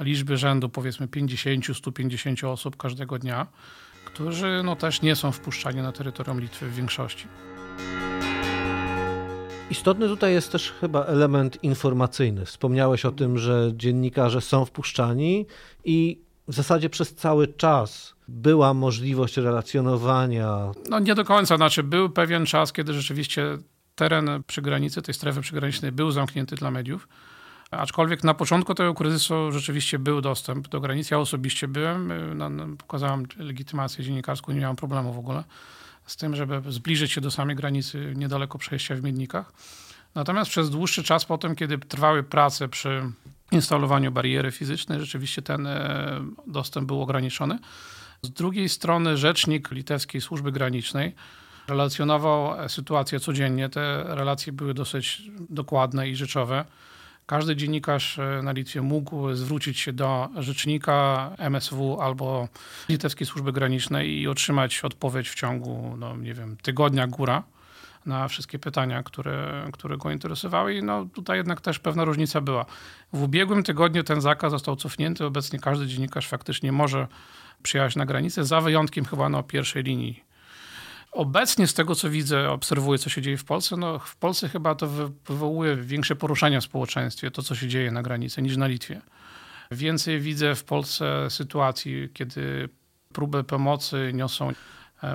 liczby 0.00 0.36
rzędu 0.36 0.68
powiedzmy 0.68 1.06
50-150 1.06 2.46
osób 2.46 2.76
każdego 2.76 3.18
dnia, 3.18 3.46
którzy 4.04 4.62
no, 4.64 4.76
też 4.76 5.02
nie 5.02 5.16
są 5.16 5.32
wpuszczani 5.32 5.82
na 5.82 5.92
terytorium 5.92 6.40
Litwy 6.40 6.66
w 6.66 6.74
większości. 6.74 7.26
Istotny 9.70 10.08
tutaj 10.08 10.32
jest 10.32 10.52
też 10.52 10.72
chyba 10.80 11.04
element 11.04 11.64
informacyjny. 11.64 12.44
Wspomniałeś 12.44 13.04
o 13.04 13.12
tym, 13.12 13.38
że 13.38 13.70
dziennikarze 13.74 14.40
są 14.40 14.64
wpuszczani 14.64 15.46
i 15.84 16.20
w 16.48 16.54
zasadzie 16.54 16.90
przez 16.90 17.14
cały 17.14 17.48
czas 17.48 18.14
była 18.28 18.74
możliwość 18.74 19.36
relacjonowania. 19.36 20.72
No 20.90 20.98
nie 20.98 21.14
do 21.14 21.24
końca, 21.24 21.56
znaczy 21.56 21.82
był 21.82 22.10
pewien 22.10 22.46
czas, 22.46 22.72
kiedy 22.72 22.92
rzeczywiście 22.92 23.58
teren 23.94 24.30
przy 24.46 24.62
granicy, 24.62 25.02
tej 25.02 25.14
strefy 25.14 25.40
przygranicznej 25.40 25.92
był 25.92 26.10
zamknięty 26.10 26.56
dla 26.56 26.70
mediów. 26.70 27.08
Aczkolwiek 27.70 28.24
na 28.24 28.34
początku 28.34 28.74
tego 28.74 28.94
kryzysu 28.94 29.52
rzeczywiście 29.52 29.98
był 29.98 30.20
dostęp 30.20 30.68
do 30.68 30.80
granicy. 30.80 31.14
Ja 31.14 31.20
osobiście 31.20 31.68
byłem, 31.68 32.12
pokazałem 32.78 33.26
legitymację 33.36 34.04
dziennikarską, 34.04 34.52
nie 34.52 34.60
miałem 34.60 34.76
problemu 34.76 35.12
w 35.12 35.18
ogóle 35.18 35.44
z 36.06 36.16
tym, 36.16 36.36
żeby 36.36 36.62
zbliżyć 36.68 37.12
się 37.12 37.20
do 37.20 37.30
samej 37.30 37.56
granicy 37.56 38.12
niedaleko 38.16 38.58
przejścia 38.58 38.94
w 38.94 39.02
Miednikach. 39.02 39.52
Natomiast 40.14 40.50
przez 40.50 40.70
dłuższy 40.70 41.02
czas 41.02 41.24
potem, 41.24 41.56
kiedy 41.56 41.78
trwały 41.78 42.22
prace 42.22 42.68
przy 42.68 43.02
instalowaniu 43.52 44.12
bariery 44.12 44.50
fizycznej, 44.50 45.00
rzeczywiście 45.00 45.42
ten 45.42 45.66
e, 45.66 46.20
dostęp 46.46 46.86
był 46.86 47.02
ograniczony. 47.02 47.58
Z 48.22 48.30
drugiej 48.30 48.68
strony 48.68 49.16
rzecznik 49.16 49.70
litewskiej 49.70 50.20
służby 50.20 50.52
granicznej 50.52 51.14
relacjonował 51.68 52.68
sytuację 52.68 53.20
codziennie. 53.20 53.68
Te 53.68 54.04
relacje 54.08 54.52
były 54.52 54.74
dosyć 54.74 55.22
dokładne 55.50 56.08
i 56.08 56.16
rzeczowe. 56.16 56.64
Każdy 57.26 57.56
dziennikarz 57.56 58.18
e, 58.18 58.42
na 58.42 58.52
Litwie 58.52 58.82
mógł 58.82 59.34
zwrócić 59.34 59.80
się 59.80 59.92
do 59.92 60.28
rzecznika 60.36 61.30
MSW 61.38 62.00
albo 62.00 62.48
Litewskiej 62.88 63.26
Służby 63.26 63.52
Granicznej 63.52 64.20
i 64.20 64.28
otrzymać 64.28 64.80
odpowiedź 64.84 65.28
w 65.28 65.34
ciągu, 65.34 65.94
no 65.98 66.16
nie 66.16 66.34
wiem, 66.34 66.56
tygodnia 66.56 67.06
góra 67.06 67.42
na 68.06 68.28
wszystkie 68.28 68.58
pytania, 68.58 69.02
które, 69.02 69.68
które 69.72 69.96
go 69.96 70.10
interesowały. 70.10 70.74
I 70.74 70.82
no, 70.82 71.06
tutaj 71.14 71.36
jednak 71.36 71.60
też 71.60 71.78
pewna 71.78 72.04
różnica 72.04 72.40
była. 72.40 72.66
W 73.12 73.22
ubiegłym 73.22 73.62
tygodniu 73.62 74.02
ten 74.02 74.20
zakaz 74.20 74.50
został 74.50 74.76
cofnięty. 74.76 75.24
Obecnie 75.24 75.58
każdy 75.58 75.86
dziennikarz 75.86 76.28
faktycznie 76.28 76.72
może 76.72 77.06
przyjechać 77.62 77.96
na 77.96 78.06
granicę, 78.06 78.44
za 78.44 78.60
wyjątkiem 78.60 79.04
chyba 79.04 79.28
na 79.28 79.42
pierwszej 79.42 79.82
linii 79.82 80.25
Obecnie 81.16 81.66
z 81.66 81.74
tego, 81.74 81.94
co 81.94 82.10
widzę, 82.10 82.50
obserwuję, 82.50 82.98
co 82.98 83.10
się 83.10 83.22
dzieje 83.22 83.36
w 83.36 83.44
Polsce, 83.44 83.76
no 83.76 83.98
w 83.98 84.16
Polsce 84.16 84.48
chyba 84.48 84.74
to 84.74 84.86
wywołuje 85.28 85.76
większe 85.76 86.16
poruszenia 86.16 86.60
w 86.60 86.64
społeczeństwie, 86.64 87.30
to 87.30 87.42
co 87.42 87.54
się 87.54 87.68
dzieje 87.68 87.90
na 87.90 88.02
granicy, 88.02 88.42
niż 88.42 88.56
na 88.56 88.66
Litwie. 88.66 89.00
Więcej 89.70 90.20
widzę 90.20 90.54
w 90.54 90.64
Polsce 90.64 91.30
sytuacji, 91.30 92.08
kiedy 92.14 92.68
próby 93.12 93.44
pomocy 93.44 94.10
niosą 94.14 94.52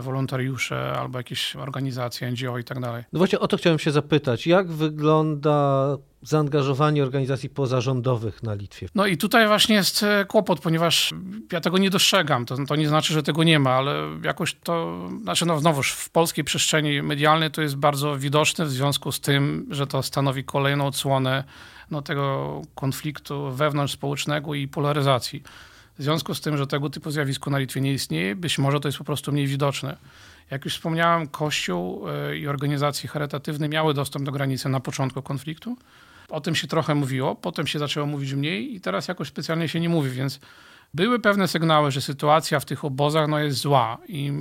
wolontariusze 0.01 0.93
albo 0.93 1.19
jakieś 1.19 1.55
organizacje, 1.55 2.31
NGO 2.31 2.57
i 2.57 2.63
tak 2.63 2.79
dalej. 2.79 3.03
No 3.13 3.17
właśnie 3.17 3.39
o 3.39 3.47
to 3.47 3.57
chciałem 3.57 3.79
się 3.79 3.91
zapytać. 3.91 4.47
Jak 4.47 4.67
wygląda 4.67 5.97
zaangażowanie 6.21 7.03
organizacji 7.03 7.49
pozarządowych 7.49 8.43
na 8.43 8.53
Litwie? 8.53 8.87
No 8.95 9.05
i 9.05 9.17
tutaj 9.17 9.47
właśnie 9.47 9.75
jest 9.75 10.03
e, 10.03 10.25
kłopot, 10.25 10.59
ponieważ 10.59 11.13
ja 11.51 11.61
tego 11.61 11.77
nie 11.77 11.89
dostrzegam. 11.89 12.45
To, 12.45 12.65
to 12.65 12.75
nie 12.75 12.87
znaczy, 12.87 13.13
że 13.13 13.23
tego 13.23 13.43
nie 13.43 13.59
ma, 13.59 13.71
ale 13.71 13.93
jakoś 14.23 14.55
to, 14.63 15.07
znaczy 15.21 15.45
no 15.45 15.59
znowuż 15.59 15.91
w 15.91 16.09
polskiej 16.09 16.43
przestrzeni 16.43 17.01
medialnej 17.01 17.51
to 17.51 17.61
jest 17.61 17.75
bardzo 17.75 18.17
widoczne 18.17 18.65
w 18.65 18.71
związku 18.71 19.11
z 19.11 19.19
tym, 19.19 19.67
że 19.69 19.87
to 19.87 20.03
stanowi 20.03 20.43
kolejną 20.43 20.87
odsłonę 20.87 21.43
no, 21.91 22.01
tego 22.01 22.61
konfliktu 22.75 23.51
wewnątrz 23.51 23.93
społecznego 23.93 24.53
i 24.53 24.67
polaryzacji. 24.67 25.43
W 25.99 26.03
związku 26.03 26.35
z 26.35 26.41
tym, 26.41 26.57
że 26.57 26.67
tego 26.67 26.89
typu 26.89 27.11
zjawisko 27.11 27.49
na 27.49 27.59
Litwie 27.59 27.81
nie 27.81 27.93
istnieje, 27.93 28.35
być 28.35 28.59
może 28.59 28.79
to 28.79 28.87
jest 28.87 28.97
po 28.97 29.03
prostu 29.03 29.31
mniej 29.31 29.47
widoczne. 29.47 29.97
Jak 30.51 30.65
już 30.65 30.73
wspomniałem, 30.73 31.27
Kościół 31.27 32.09
e, 32.09 32.37
i 32.37 32.47
organizacje 32.47 33.09
charytatywne 33.09 33.69
miały 33.69 33.93
dostęp 33.93 34.25
do 34.25 34.31
granicy 34.31 34.69
na 34.69 34.79
początku 34.79 35.21
konfliktu. 35.21 35.77
O 36.29 36.41
tym 36.41 36.55
się 36.55 36.67
trochę 36.67 36.95
mówiło, 36.95 37.35
potem 37.35 37.67
się 37.67 37.79
zaczęło 37.79 38.07
mówić 38.07 38.33
mniej 38.33 38.75
i 38.75 38.81
teraz 38.81 39.07
jakoś 39.07 39.27
specjalnie 39.27 39.69
się 39.69 39.79
nie 39.79 39.89
mówi, 39.89 40.09
więc 40.09 40.39
były 40.93 41.19
pewne 41.19 41.47
sygnały, 41.47 41.91
że 41.91 42.01
sytuacja 42.01 42.59
w 42.59 42.65
tych 42.65 42.85
obozach 42.85 43.27
no, 43.27 43.39
jest 43.39 43.57
zła 43.57 43.97
i 44.07 44.31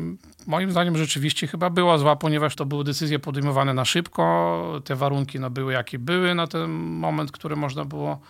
moim 0.47 0.71
zdaniem 0.71 0.99
rzeczywiście 0.99 1.47
chyba 1.47 1.71
była 1.71 1.99
zła, 1.99 2.17
ponieważ 2.17 2.57
to 2.57 2.65
były 2.65 2.85
decyzje 2.85 3.19
podejmowane 3.19 3.75
na 3.75 3.85
szybko, 3.85 4.83
te 4.85 4.97
warunki 4.97 5.41
no, 5.41 5.51
były 5.51 5.73
jakie 5.73 5.99
były 5.99 6.35
na 6.35 6.47
ten 6.47 6.71
moment, 6.71 7.33
który 7.33 7.57
można 7.57 7.85
było 7.85 8.21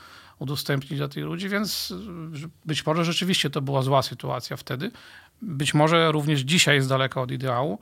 udostępnić 0.41 0.99
dla 0.99 1.09
tych 1.09 1.25
ludzi, 1.25 1.49
więc 1.49 1.95
być 2.65 2.87
może 2.87 3.05
rzeczywiście 3.05 3.51
to 3.51 3.61
była 3.61 3.83
zła 3.83 4.03
sytuacja 4.03 4.57
wtedy. 4.57 4.91
Być 5.43 5.75
może 5.75 6.13
również 6.13 6.41
dzisiaj 6.41 6.77
jest 6.77 6.89
daleka 6.89 7.21
od 7.21 7.31
ideału, 7.31 7.79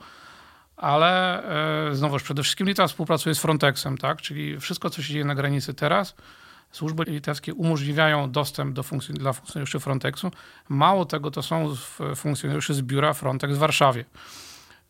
ale 0.77 1.43
e, 1.89 1.95
znowuż 1.95 2.23
przede 2.23 2.43
wszystkim 2.43 2.67
Litwa 2.67 2.87
współpracuje 2.87 3.35
z 3.35 3.39
Frontexem, 3.39 3.97
tak? 3.97 4.21
czyli 4.21 4.59
wszystko, 4.59 4.89
co 4.89 5.01
się 5.01 5.13
dzieje 5.13 5.25
na 5.25 5.35
granicy 5.35 5.73
teraz, 5.73 6.15
służby 6.71 7.03
litewskie 7.03 7.53
umożliwiają 7.53 8.31
dostęp 8.31 8.75
do 8.75 8.83
dla 9.09 9.33
funkcjonariuszy 9.33 9.79
Frontexu. 9.79 10.31
Mało 10.69 11.05
tego, 11.05 11.31
to 11.31 11.41
są 11.41 11.75
funkcjonariusze 12.15 12.73
z 12.73 12.81
biura 12.81 13.13
Frontex 13.13 13.53
w 13.53 13.57
Warszawie. 13.57 14.05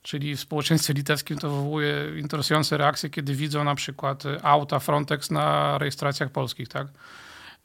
Czyli 0.02 0.36
w 0.36 0.40
społeczeństwie 0.40 0.94
litewskim 0.94 1.38
to 1.38 1.50
wywołuje 1.50 1.94
interesujące 2.20 2.78
reakcje, 2.78 3.10
kiedy 3.10 3.36
widzą 3.36 3.64
na 3.64 3.76
przykład 3.76 4.24
auta 4.44 4.80
Frontex 4.80 5.32
na 5.32 5.78
rejestracjach 5.78 6.32
polskich, 6.32 6.68
tak? 6.68 6.88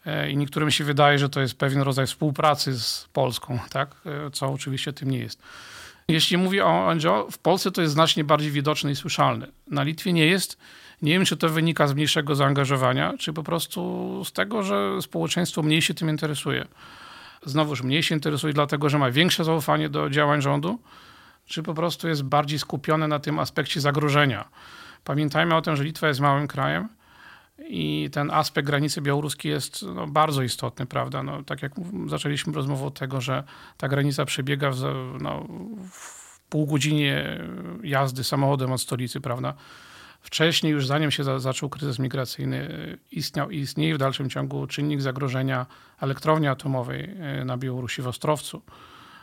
E, 0.07 0.31
i 0.31 0.37
niektórym 0.37 0.71
się 0.71 0.85
wydaje, 0.85 1.19
że 1.19 1.29
to 1.29 1.41
jest 1.41 1.59
pewien 1.59 1.83
rodzaj 1.83 2.07
współpracy 2.07 2.81
z 2.81 3.09
Polską, 3.13 3.59
tak? 3.71 3.95
E, 4.07 4.31
co 4.31 4.47
oczywiście 4.47 4.93
tym 4.93 5.11
nie 5.11 5.19
jest. 5.19 5.43
Jeśli 6.09 6.37
mówię 6.37 6.65
o 6.65 6.95
NGO, 6.95 7.31
w 7.31 7.39
Polsce 7.39 7.71
to 7.71 7.83
jest 7.83 7.95
znacznie 7.95 8.25
bardziej 8.25 8.51
widoczne 8.51 8.91
i 8.91 8.97
słyszalne. 8.97 9.47
Na 9.71 9.83
Litwie 9.83 10.13
nie 10.13 10.27
jest. 10.27 10.59
Nie 11.03 11.13
wiem, 11.13 11.25
czy 11.25 11.37
to 11.37 11.49
wynika 11.49 11.87
z 11.87 11.95
mniejszego 11.95 12.35
zaangażowania, 12.35 13.15
czy 13.19 13.33
po 13.33 13.43
prostu 13.43 14.23
z 14.25 14.33
tego, 14.33 14.63
że 14.63 15.03
społeczeństwo 15.03 15.63
mniej 15.63 15.83
się 15.83 15.95
tym 15.95 16.11
interesuje. 16.11 16.67
Znowuż 17.47 17.83
mniej 17.83 18.03
się 18.03 18.15
interesuje 18.15 18.53
dlatego, 18.53 18.89
że 18.89 18.99
ma 18.99 19.11
większe 19.11 19.45
zaufanie 19.45 19.89
do 19.89 20.11
działań 20.11 20.43
rządu, 20.43 20.79
czy 21.47 21.63
po 21.63 21.75
prostu 21.75 22.09
jest 22.09 22.23
bardziej 22.23 22.59
skupione 22.59 23.09
na 23.09 23.19
tym 23.19 23.39
aspekcie 23.39 23.81
zagrożenia. 23.81 24.49
Pamiętajmy 25.05 25.55
o 25.55 25.63
tym, 25.63 25.77
że 25.77 25.85
Litwa 25.85 26.09
jest 26.09 26.21
małym 26.21 26.49
krajem 26.49 26.89
i 27.59 28.11
ten 28.13 28.31
aspekt 28.31 28.67
granicy 28.67 29.01
białoruskiej 29.01 29.53
jest 29.53 29.83
no, 29.95 30.07
bardzo 30.07 30.43
istotny, 30.43 30.87
prawda? 30.87 31.23
No, 31.23 31.43
tak 31.43 31.63
jak 31.63 31.73
zaczęliśmy 32.07 32.53
rozmowę 32.53 32.85
od 32.85 32.99
tego, 32.99 33.21
że 33.21 33.45
ta 33.77 33.89
granica 33.89 34.25
przebiega 34.25 34.71
w, 34.71 34.83
no, 35.21 35.47
w 35.91 36.41
pół 36.49 36.67
godzinie 36.67 37.41
jazdy 37.83 38.25
samochodem 38.25 38.73
od 38.73 38.81
stolicy, 38.81 39.21
prawda? 39.21 39.55
Wcześniej, 40.21 40.73
już 40.73 40.87
zanim 40.87 41.11
się 41.11 41.25
za, 41.25 41.39
zaczął 41.39 41.69
kryzys 41.69 41.99
migracyjny, 41.99 42.69
istniał 43.11 43.51
i 43.51 43.59
istnieje 43.59 43.95
w 43.95 43.99
dalszym 43.99 44.31
ciągu 44.31 44.67
czynnik 44.67 45.03
zagrożenia 45.03 45.67
elektrowni 46.01 46.49
atomowej 46.49 47.11
e, 47.21 47.45
na 47.45 47.57
Białorusi 47.57 48.03
w 48.03 48.07
Ostrowcu. 48.07 48.63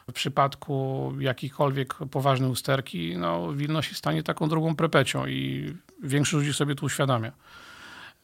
W 0.10 0.14
przypadku 0.14 1.14
jakichkolwiek 1.20 1.94
poważnej 2.12 2.50
usterki, 2.50 3.18
no, 3.18 3.54
Wilno 3.54 3.82
stanie 3.82 4.24
taką 4.24 4.50
drugą 4.50 4.76
prepecią 4.76 5.28
i 5.28 5.74
większość 6.04 6.34
ludzi 6.34 6.54
sobie 6.54 6.76
to 6.76 6.86
uświadamia. 6.86 7.32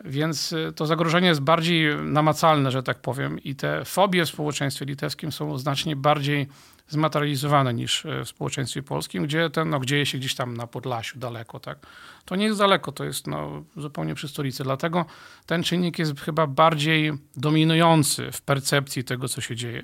Więc 0.05 0.53
y, 0.53 0.73
to 0.75 0.85
zagrożenie 0.85 1.27
jest 1.27 1.41
bardziej 1.41 1.95
namacalne, 1.95 2.71
że 2.71 2.83
tak 2.83 2.99
powiem, 2.99 3.43
i 3.43 3.55
te 3.55 3.85
fobie 3.85 4.25
w 4.25 4.29
społeczeństwie 4.29 4.85
litewskim 4.85 5.31
są 5.31 5.57
znacznie 5.57 5.95
bardziej 5.95 6.47
zmaterializowane 6.87 7.73
niż 7.73 8.05
y, 8.05 8.25
w 8.25 8.29
społeczeństwie 8.29 8.83
polskim, 8.83 9.23
gdzie 9.23 9.49
ten 9.49 9.69
no, 9.69 9.85
dzieje 9.85 10.05
się 10.05 10.17
gdzieś 10.17 10.35
tam 10.35 10.57
na 10.57 10.67
Podlasiu, 10.67 11.19
daleko. 11.19 11.59
Tak? 11.59 11.77
To 12.25 12.35
nie 12.35 12.45
jest 12.45 12.59
daleko, 12.59 12.91
to 12.91 13.03
jest 13.03 13.27
no, 13.27 13.63
zupełnie 13.77 14.15
przy 14.15 14.27
stolicy. 14.27 14.63
Dlatego 14.63 15.05
ten 15.45 15.63
czynnik 15.63 15.99
jest 15.99 16.21
chyba 16.21 16.47
bardziej 16.47 17.13
dominujący 17.35 18.31
w 18.31 18.41
percepcji 18.41 19.03
tego, 19.03 19.27
co 19.27 19.41
się 19.41 19.55
dzieje. 19.55 19.83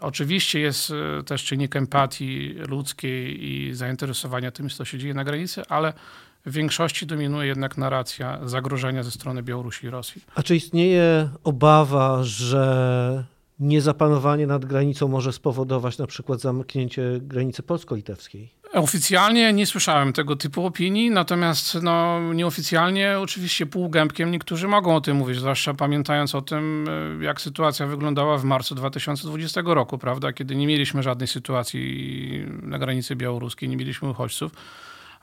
Oczywiście 0.00 0.60
jest 0.60 0.90
y, 0.90 1.24
też 1.24 1.44
czynnik 1.44 1.76
empatii 1.76 2.54
ludzkiej 2.68 3.44
i 3.44 3.74
zainteresowania 3.74 4.50
tym, 4.50 4.68
co 4.68 4.84
się 4.84 4.98
dzieje 4.98 5.14
na 5.14 5.24
granicy, 5.24 5.62
ale 5.68 5.92
w 6.46 6.52
większości 6.52 7.06
dominuje 7.06 7.48
jednak 7.48 7.78
narracja 7.78 8.38
zagrożenia 8.44 9.02
ze 9.02 9.10
strony 9.10 9.42
Białorusi 9.42 9.86
i 9.86 9.90
Rosji. 9.90 10.22
A 10.34 10.42
czy 10.42 10.56
istnieje 10.56 11.28
obawa, 11.44 12.22
że 12.22 13.24
niezapanowanie 13.58 14.46
nad 14.46 14.64
granicą 14.64 15.08
może 15.08 15.32
spowodować 15.32 15.98
na 15.98 16.06
przykład 16.06 16.40
zamknięcie 16.40 17.02
granicy 17.20 17.62
polsko-litewskiej? 17.62 18.50
Oficjalnie 18.72 19.52
nie 19.52 19.66
słyszałem 19.66 20.12
tego 20.12 20.36
typu 20.36 20.66
opinii, 20.66 21.10
natomiast 21.10 21.82
no, 21.82 22.20
nieoficjalnie 22.32 23.18
oczywiście 23.20 23.66
półgębkiem 23.66 24.30
niektórzy 24.30 24.68
mogą 24.68 24.96
o 24.96 25.00
tym 25.00 25.16
mówić, 25.16 25.38
zwłaszcza 25.38 25.74
pamiętając 25.74 26.34
o 26.34 26.42
tym, 26.42 26.86
e, 27.20 27.24
jak 27.24 27.40
sytuacja 27.40 27.86
wyglądała 27.86 28.38
w 28.38 28.44
marcu 28.44 28.74
2020 28.74 29.60
roku, 29.64 29.98
prawda, 29.98 30.32
kiedy 30.32 30.56
nie 30.56 30.66
mieliśmy 30.66 31.02
żadnej 31.02 31.28
sytuacji 31.28 32.46
na 32.62 32.78
granicy 32.78 33.16
białoruskiej, 33.16 33.68
nie 33.68 33.76
mieliśmy 33.76 34.08
uchodźców 34.08 34.52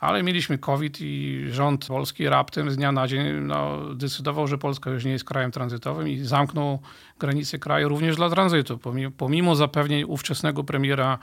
ale 0.01 0.24
mieliśmy 0.24 0.58
COVID 0.58 0.98
i 1.01 1.43
rząd 1.51 1.86
polski 1.86 2.29
raptem 2.29 2.72
z 2.72 2.77
dnia 2.77 2.91
na 2.91 3.08
dzień 3.08 3.41
no, 3.41 3.79
decydował, 3.96 4.48
że 4.48 4.58
Polska 4.58 4.89
już 4.89 5.05
nie 5.05 5.12
jest 5.12 5.24
krajem 5.24 5.51
tranzytowym 5.51 6.08
i 6.08 6.17
zamknął 6.17 6.79
granice 7.20 7.60
kraju 7.60 7.89
również 7.89 8.15
dla 8.15 8.29
tranzytu, 8.29 8.77
pomimo, 8.77 9.12
pomimo 9.17 9.55
zapewnień 9.55 10.03
ówczesnego 10.03 10.63
premiera 10.63 11.20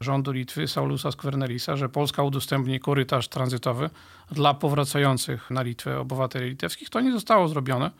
rządu 0.00 0.32
Litwy, 0.32 0.68
Saulusa 0.68 1.12
Skvernelisa, 1.12 1.76
że 1.76 1.88
Polska 1.88 2.22
udostępni 2.22 2.80
korytarz 2.80 3.28
tranzytowy 3.28 3.90
dla 4.32 4.54
powracających 4.54 5.50
na 5.50 5.62
Litwę 5.62 6.00
obywateli 6.00 6.48
litewskich. 6.48 6.90
To 6.90 7.00
nie 7.00 7.12
zostało 7.12 7.48
zrobione 7.48 7.90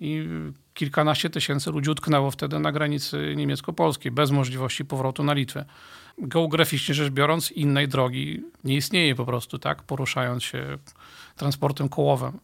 i 0.00 0.28
kilkanaście 0.74 1.30
tysięcy 1.30 1.70
ludzi 1.70 1.90
utknęło 1.90 2.30
wtedy 2.30 2.58
na 2.58 2.72
granicy 2.72 3.34
niemiecko-polskiej 3.36 4.12
bez 4.12 4.30
możliwości 4.30 4.84
powrotu 4.84 5.24
na 5.24 5.32
Litwę 5.32 5.64
geograficznie 6.18 6.94
rzecz 6.94 7.12
biorąc, 7.12 7.52
innej 7.52 7.88
drogi 7.88 8.42
nie 8.64 8.76
istnieje 8.76 9.14
po 9.14 9.24
prostu, 9.24 9.58
tak? 9.58 9.82
Poruszając 9.82 10.42
się 10.42 10.78
transportem 11.36 11.88
kołowym. 11.88 12.38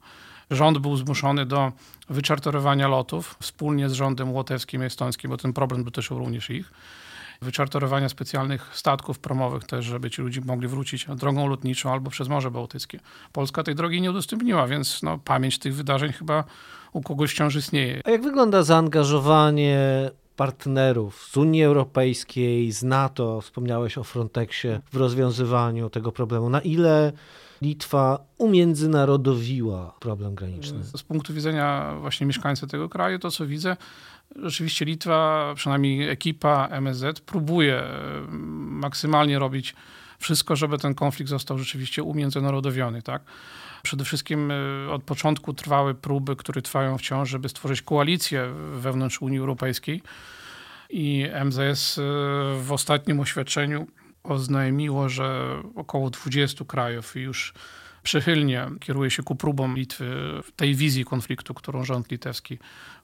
Rząd 0.50 0.78
był 0.78 0.96
zmuszony 0.96 1.46
do 1.46 1.72
wyczarterowania 2.08 2.88
lotów 2.88 3.36
wspólnie 3.40 3.88
z 3.88 3.92
rządem 3.92 4.32
łotewskim 4.32 4.82
i 4.82 4.84
estońskim, 4.84 5.30
bo 5.30 5.36
ten 5.36 5.52
problem 5.52 5.84
dotyczył 5.84 6.18
również 6.18 6.50
ich. 6.50 6.72
Wyczarterowania 7.42 8.08
specjalnych 8.08 8.70
statków 8.72 9.18
promowych 9.18 9.64
też, 9.64 9.84
żeby 9.84 10.10
ci 10.10 10.22
ludzie 10.22 10.40
mogli 10.40 10.68
wrócić 10.68 11.06
drogą 11.16 11.48
lotniczą 11.48 11.92
albo 11.92 12.10
przez 12.10 12.28
Morze 12.28 12.50
Bałtyckie. 12.50 13.00
Polska 13.32 13.62
tej 13.62 13.74
drogi 13.74 14.00
nie 14.00 14.10
udostępniła, 14.10 14.66
więc 14.66 15.02
no, 15.02 15.18
pamięć 15.18 15.58
tych 15.58 15.74
wydarzeń 15.74 16.12
chyba 16.12 16.44
u 16.92 17.00
kogoś 17.00 17.32
wciąż 17.32 17.56
istnieje. 17.56 18.00
A 18.04 18.10
jak 18.10 18.22
wygląda 18.22 18.62
zaangażowanie 18.62 20.10
partnerów 20.40 21.28
z 21.30 21.36
Unii 21.36 21.64
Europejskiej, 21.64 22.72
z 22.72 22.82
NATO, 22.82 23.40
wspomniałeś 23.40 23.98
o 23.98 24.04
Frontexie 24.04 24.80
w 24.92 24.96
rozwiązywaniu 24.96 25.90
tego 25.90 26.12
problemu. 26.12 26.50
Na 26.50 26.60
ile 26.60 27.12
Litwa 27.62 28.18
umiędzynarodowiła 28.38 29.94
problem 30.00 30.34
graniczny? 30.34 30.84
Z 30.84 31.02
punktu 31.02 31.34
widzenia 31.34 31.94
właśnie 32.00 32.26
mieszkańca 32.26 32.66
tego 32.66 32.88
kraju, 32.88 33.18
to 33.18 33.30
co 33.30 33.46
widzę, 33.46 33.76
rzeczywiście 34.36 34.84
Litwa, 34.84 35.52
przynajmniej 35.56 36.08
ekipa 36.08 36.68
MSZ, 36.70 37.20
próbuje 37.20 37.82
maksymalnie 38.56 39.38
robić 39.38 39.74
wszystko, 40.18 40.56
żeby 40.56 40.78
ten 40.78 40.94
konflikt 40.94 41.30
został 41.30 41.58
rzeczywiście 41.58 42.02
umiędzynarodowiony. 42.02 43.02
Tak? 43.02 43.22
Przede 43.82 44.04
wszystkim 44.04 44.50
e, 44.50 44.90
od 44.90 45.02
początku 45.02 45.52
trwały 45.52 45.94
próby, 45.94 46.36
które 46.36 46.62
trwają 46.62 46.98
wciąż, 46.98 47.30
żeby 47.30 47.48
stworzyć 47.48 47.82
koalicję 47.82 48.54
wewnątrz 48.74 49.22
Unii 49.22 49.38
Europejskiej. 49.38 50.02
I 50.90 51.26
MZS 51.44 51.98
e, 51.98 52.02
w 52.62 52.72
ostatnim 52.72 53.20
oświadczeniu 53.20 53.86
oznajmiło, 54.22 55.08
że 55.08 55.56
około 55.74 56.10
20 56.10 56.64
krajów 56.64 57.16
już 57.16 57.54
przychylnie 58.02 58.66
kieruje 58.80 59.10
się 59.10 59.22
ku 59.22 59.36
próbom 59.36 59.76
Litwy 59.76 60.14
tej 60.56 60.74
wizji 60.74 61.04
konfliktu, 61.04 61.54
którą 61.54 61.84
rząd 61.84 62.10
litewski 62.10 62.58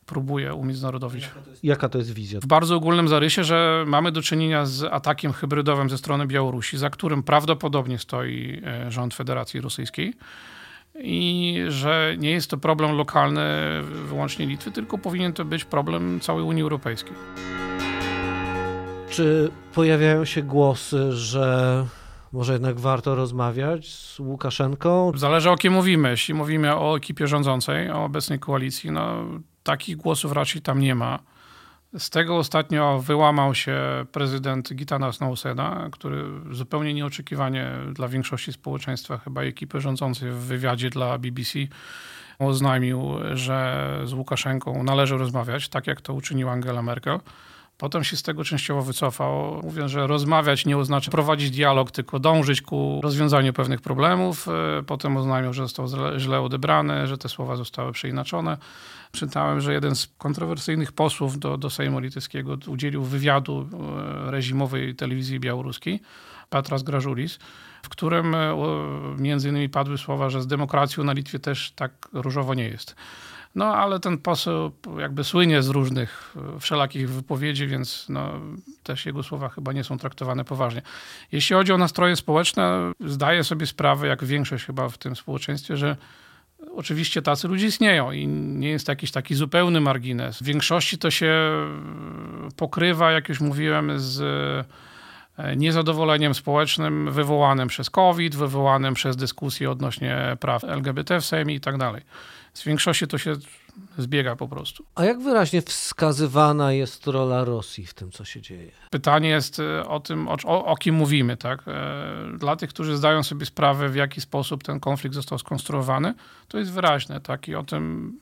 próbuje 0.06 0.54
umiędzynarodowić. 0.54 1.25
Jaka 1.25 1.40
to, 1.40 1.50
jest, 1.50 1.64
jaka 1.64 1.88
to 1.88 1.99
jest 1.99 2.12
wizja? 2.12 2.40
W 2.40 2.47
bardzo 2.47 2.76
ogólnym 2.76 3.09
zarysie, 3.09 3.45
że 3.45 3.85
mamy 3.87 4.12
do 4.12 4.23
czynienia 4.23 4.66
z 4.66 4.83
atakiem 4.83 5.33
hybrydowym 5.33 5.90
ze 5.90 5.99
strony 5.99 6.26
Białorusi, 6.26 6.78
za 6.78 6.90
którym 6.90 7.23
prawdopodobnie 7.23 7.99
stoi 7.99 8.62
e, 8.64 8.90
rząd 8.92 9.14
Federacji 9.14 9.61
Rosyjskiej 9.61 10.14
i 10.98 11.62
że 11.68 12.14
nie 12.18 12.30
jest 12.30 12.50
to 12.50 12.56
problem 12.56 12.96
lokalny 12.96 13.42
wyłącznie 13.82 14.46
Litwy, 14.46 14.70
tylko 14.70 14.98
powinien 14.98 15.32
to 15.32 15.44
być 15.44 15.64
problem 15.64 16.20
całej 16.20 16.44
Unii 16.44 16.62
Europejskiej. 16.62 17.12
Czy 19.11 19.50
pojawiają 19.74 20.24
się 20.24 20.42
głosy, 20.42 21.12
że 21.12 21.87
może 22.32 22.52
jednak 22.52 22.80
warto 22.80 23.14
rozmawiać 23.14 23.94
z 23.94 24.20
Łukaszenką? 24.20 25.12
Zależy 25.14 25.50
o 25.50 25.56
kim 25.56 25.72
mówimy. 25.72 26.11
Jeśli 26.11 26.35
mówimy 26.35 26.76
o 26.76 26.96
ekipie 26.96 27.26
rządzącej, 27.26 27.90
o 27.90 28.04
obecnej 28.04 28.38
koalicji, 28.38 28.90
no 28.90 29.24
takich 29.62 29.96
głosów 29.96 30.32
raczej 30.32 30.62
tam 30.62 30.80
nie 30.80 30.94
ma. 30.94 31.18
Z 31.98 32.11
tego 32.11 32.37
ostatnio 32.37 32.98
wyłamał 32.98 33.54
się 33.54 33.80
prezydent 34.12 34.74
Gitanas 34.74 35.20
Nauseda, 35.20 35.88
który 35.92 36.24
zupełnie 36.50 36.94
nieoczekiwanie 36.94 37.70
dla 37.92 38.09
większości 38.09 38.52
społeczeństwa, 38.52 39.18
chyba 39.18 39.42
ekipy 39.42 39.80
rządzącej 39.80 40.30
w 40.30 40.35
wywiadzie 40.35 40.90
dla 40.90 41.18
BBC, 41.18 41.59
oznajmił, 42.38 43.14
że 43.35 43.88
z 44.04 44.12
Łukaszenką 44.12 44.82
należy 44.82 45.18
rozmawiać, 45.18 45.68
tak 45.68 45.87
jak 45.87 46.00
to 46.00 46.12
uczyniła 46.14 46.52
Angela 46.52 46.82
Merkel. 46.82 47.20
Potem 47.78 48.04
się 48.04 48.16
z 48.16 48.22
tego 48.22 48.44
częściowo 48.44 48.82
wycofał, 48.82 49.61
mówiąc, 49.62 49.90
że 49.90 50.06
rozmawiać 50.06 50.66
nie 50.66 50.78
oznacza 50.78 51.11
prowadzić 51.11 51.50
dialog, 51.50 51.90
tylko 51.90 52.18
dążyć 52.18 52.62
ku 52.62 53.00
rozwiązaniu 53.02 53.52
pewnych 53.52 53.80
problemów. 53.80 54.46
Potem 54.87 55.16
oznajmił, 55.16 55.52
że 55.52 55.62
został 55.62 55.87
źle 56.18 56.40
odebrany, 56.40 57.06
że 57.06 57.18
te 57.18 57.28
słowa 57.28 57.56
zostały 57.56 57.92
przeinaczone. 57.92 58.56
Czytałem, 59.16 59.61
że 59.61 59.72
jeden 59.72 59.96
z 59.96 60.09
kontrowersyjnych 60.18 60.92
posłów 60.92 61.38
do, 61.38 61.59
do 61.59 61.70
Sejmu 61.70 61.98
Litewskiego 61.98 62.59
udzielił 62.66 63.02
wywiadu 63.02 63.68
e, 64.26 64.31
reżimowej 64.31 64.94
telewizji 64.94 65.40
białoruskiej, 65.40 66.00
Petras 66.50 66.83
Grażulis, 66.83 67.38
w 67.83 67.88
którym 67.88 68.35
e, 68.35 68.57
między 69.18 69.48
innymi 69.48 69.68
padły 69.68 69.98
słowa, 69.98 70.31
że 70.31 70.42
z 70.42 70.46
demokracją 70.46 71.05
na 71.05 71.12
Litwie 71.12 71.38
też 71.38 71.72
tak 71.76 71.92
różowo 72.12 72.55
nie 72.55 72.68
jest. 72.68 72.96
No 73.55 73.76
ale 73.76 74.00
ten 74.00 74.18
poseł 74.18 74.72
jakby 74.98 75.24
słynie 75.24 75.62
z 75.62 75.68
różnych 75.68 76.35
e, 76.57 76.61
wszelakich 76.61 77.11
wypowiedzi, 77.11 77.66
więc 77.66 78.07
no, 78.09 78.33
też 78.83 79.07
jego 79.07 79.22
słowa 79.22 79.48
chyba 79.48 79.72
nie 79.72 79.85
są 79.85 79.98
traktowane 79.98 80.44
poważnie. 80.44 80.83
Jeśli 81.33 81.57
chodzi 81.57 81.72
o 81.72 81.79
nastroje 81.79 82.16
społeczne, 82.16 82.92
zdaję 83.00 83.44
sobie 83.44 83.66
sprawę, 83.66 84.07
jak 84.07 84.24
większość 84.24 84.64
chyba 84.64 84.88
w 84.88 84.98
tym 84.98 85.16
społeczeństwie, 85.16 85.76
że 85.76 85.96
oczywiście 86.75 87.23
tacy 87.23 87.49
ludzie 87.49 87.66
istnieją 87.66 88.12
i 88.12 88.27
nie 88.29 88.71
jest 88.71 88.87
to 88.87 88.92
jakiś 88.92 89.11
taki 89.11 89.35
zupełny 89.35 89.81
margines. 89.81 90.38
W 90.38 90.45
większości 90.45 90.99
to 90.99 91.11
się 91.11 91.53
pokrywa, 92.57 93.12
jak 93.12 93.29
już 93.29 93.40
mówiłem, 93.40 93.92
z 93.97 94.66
niezadowoleniem 95.57 96.35
społecznym 96.35 97.12
wywołanym 97.12 97.68
przez 97.68 97.90
COVID, 97.90 98.35
wywołanym 98.35 98.94
przez 98.94 99.16
dyskusje 99.16 99.70
odnośnie 99.70 100.37
praw 100.40 100.64
LGBT 100.64 101.20
w 101.20 101.25
Sejmie 101.25 101.55
i 101.55 101.61
tak 101.61 101.79
dalej. 101.79 102.03
W 102.55 102.64
większości 102.64 103.07
to 103.07 103.18
się 103.18 103.37
zbiega 103.99 104.37
po 104.37 104.49
prostu. 104.49 104.85
A 104.94 105.05
jak 105.05 105.20
wyraźnie 105.20 105.62
wskazywana 105.62 106.72
jest 106.72 107.07
rola 107.07 107.44
Rosji 107.44 107.87
w 107.87 107.94
tym, 107.94 108.11
co 108.11 108.25
się 108.25 108.40
dzieje? 108.40 108.70
Pytanie 108.90 109.29
jest 109.29 109.61
e, 109.61 109.88
o 109.88 110.01
tym, 110.01 110.29
o, 110.29 110.37
o, 110.44 110.77
kim 110.77 110.94
mówimy. 110.94 111.37
Tak? 111.37 111.62
E, 111.68 112.38
dla 112.38 112.57
tych, 112.57 112.70
którzy 112.70 112.96
zdają 112.96 113.22
sobie 113.22 113.46
sprawę, 113.46 113.88
w 113.88 113.96
jaki 113.96 114.20
sposób 114.20 114.64
ten 114.64 114.81
konflikt 114.81 115.14
został 115.14 115.38
skonstruowany, 115.38 116.14
to 116.49 116.59
jest 116.59 116.72
wyraźne. 116.72 117.20
Tak? 117.20 117.49
I 117.49 117.55
o 117.55 117.62
tym 117.62 118.12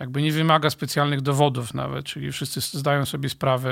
jakby 0.00 0.22
nie 0.22 0.32
wymaga 0.32 0.70
specjalnych 0.70 1.20
dowodów 1.20 1.74
nawet, 1.74 2.06
czyli 2.06 2.32
wszyscy 2.32 2.60
zdają 2.60 3.06
sobie 3.06 3.28
sprawę 3.28 3.70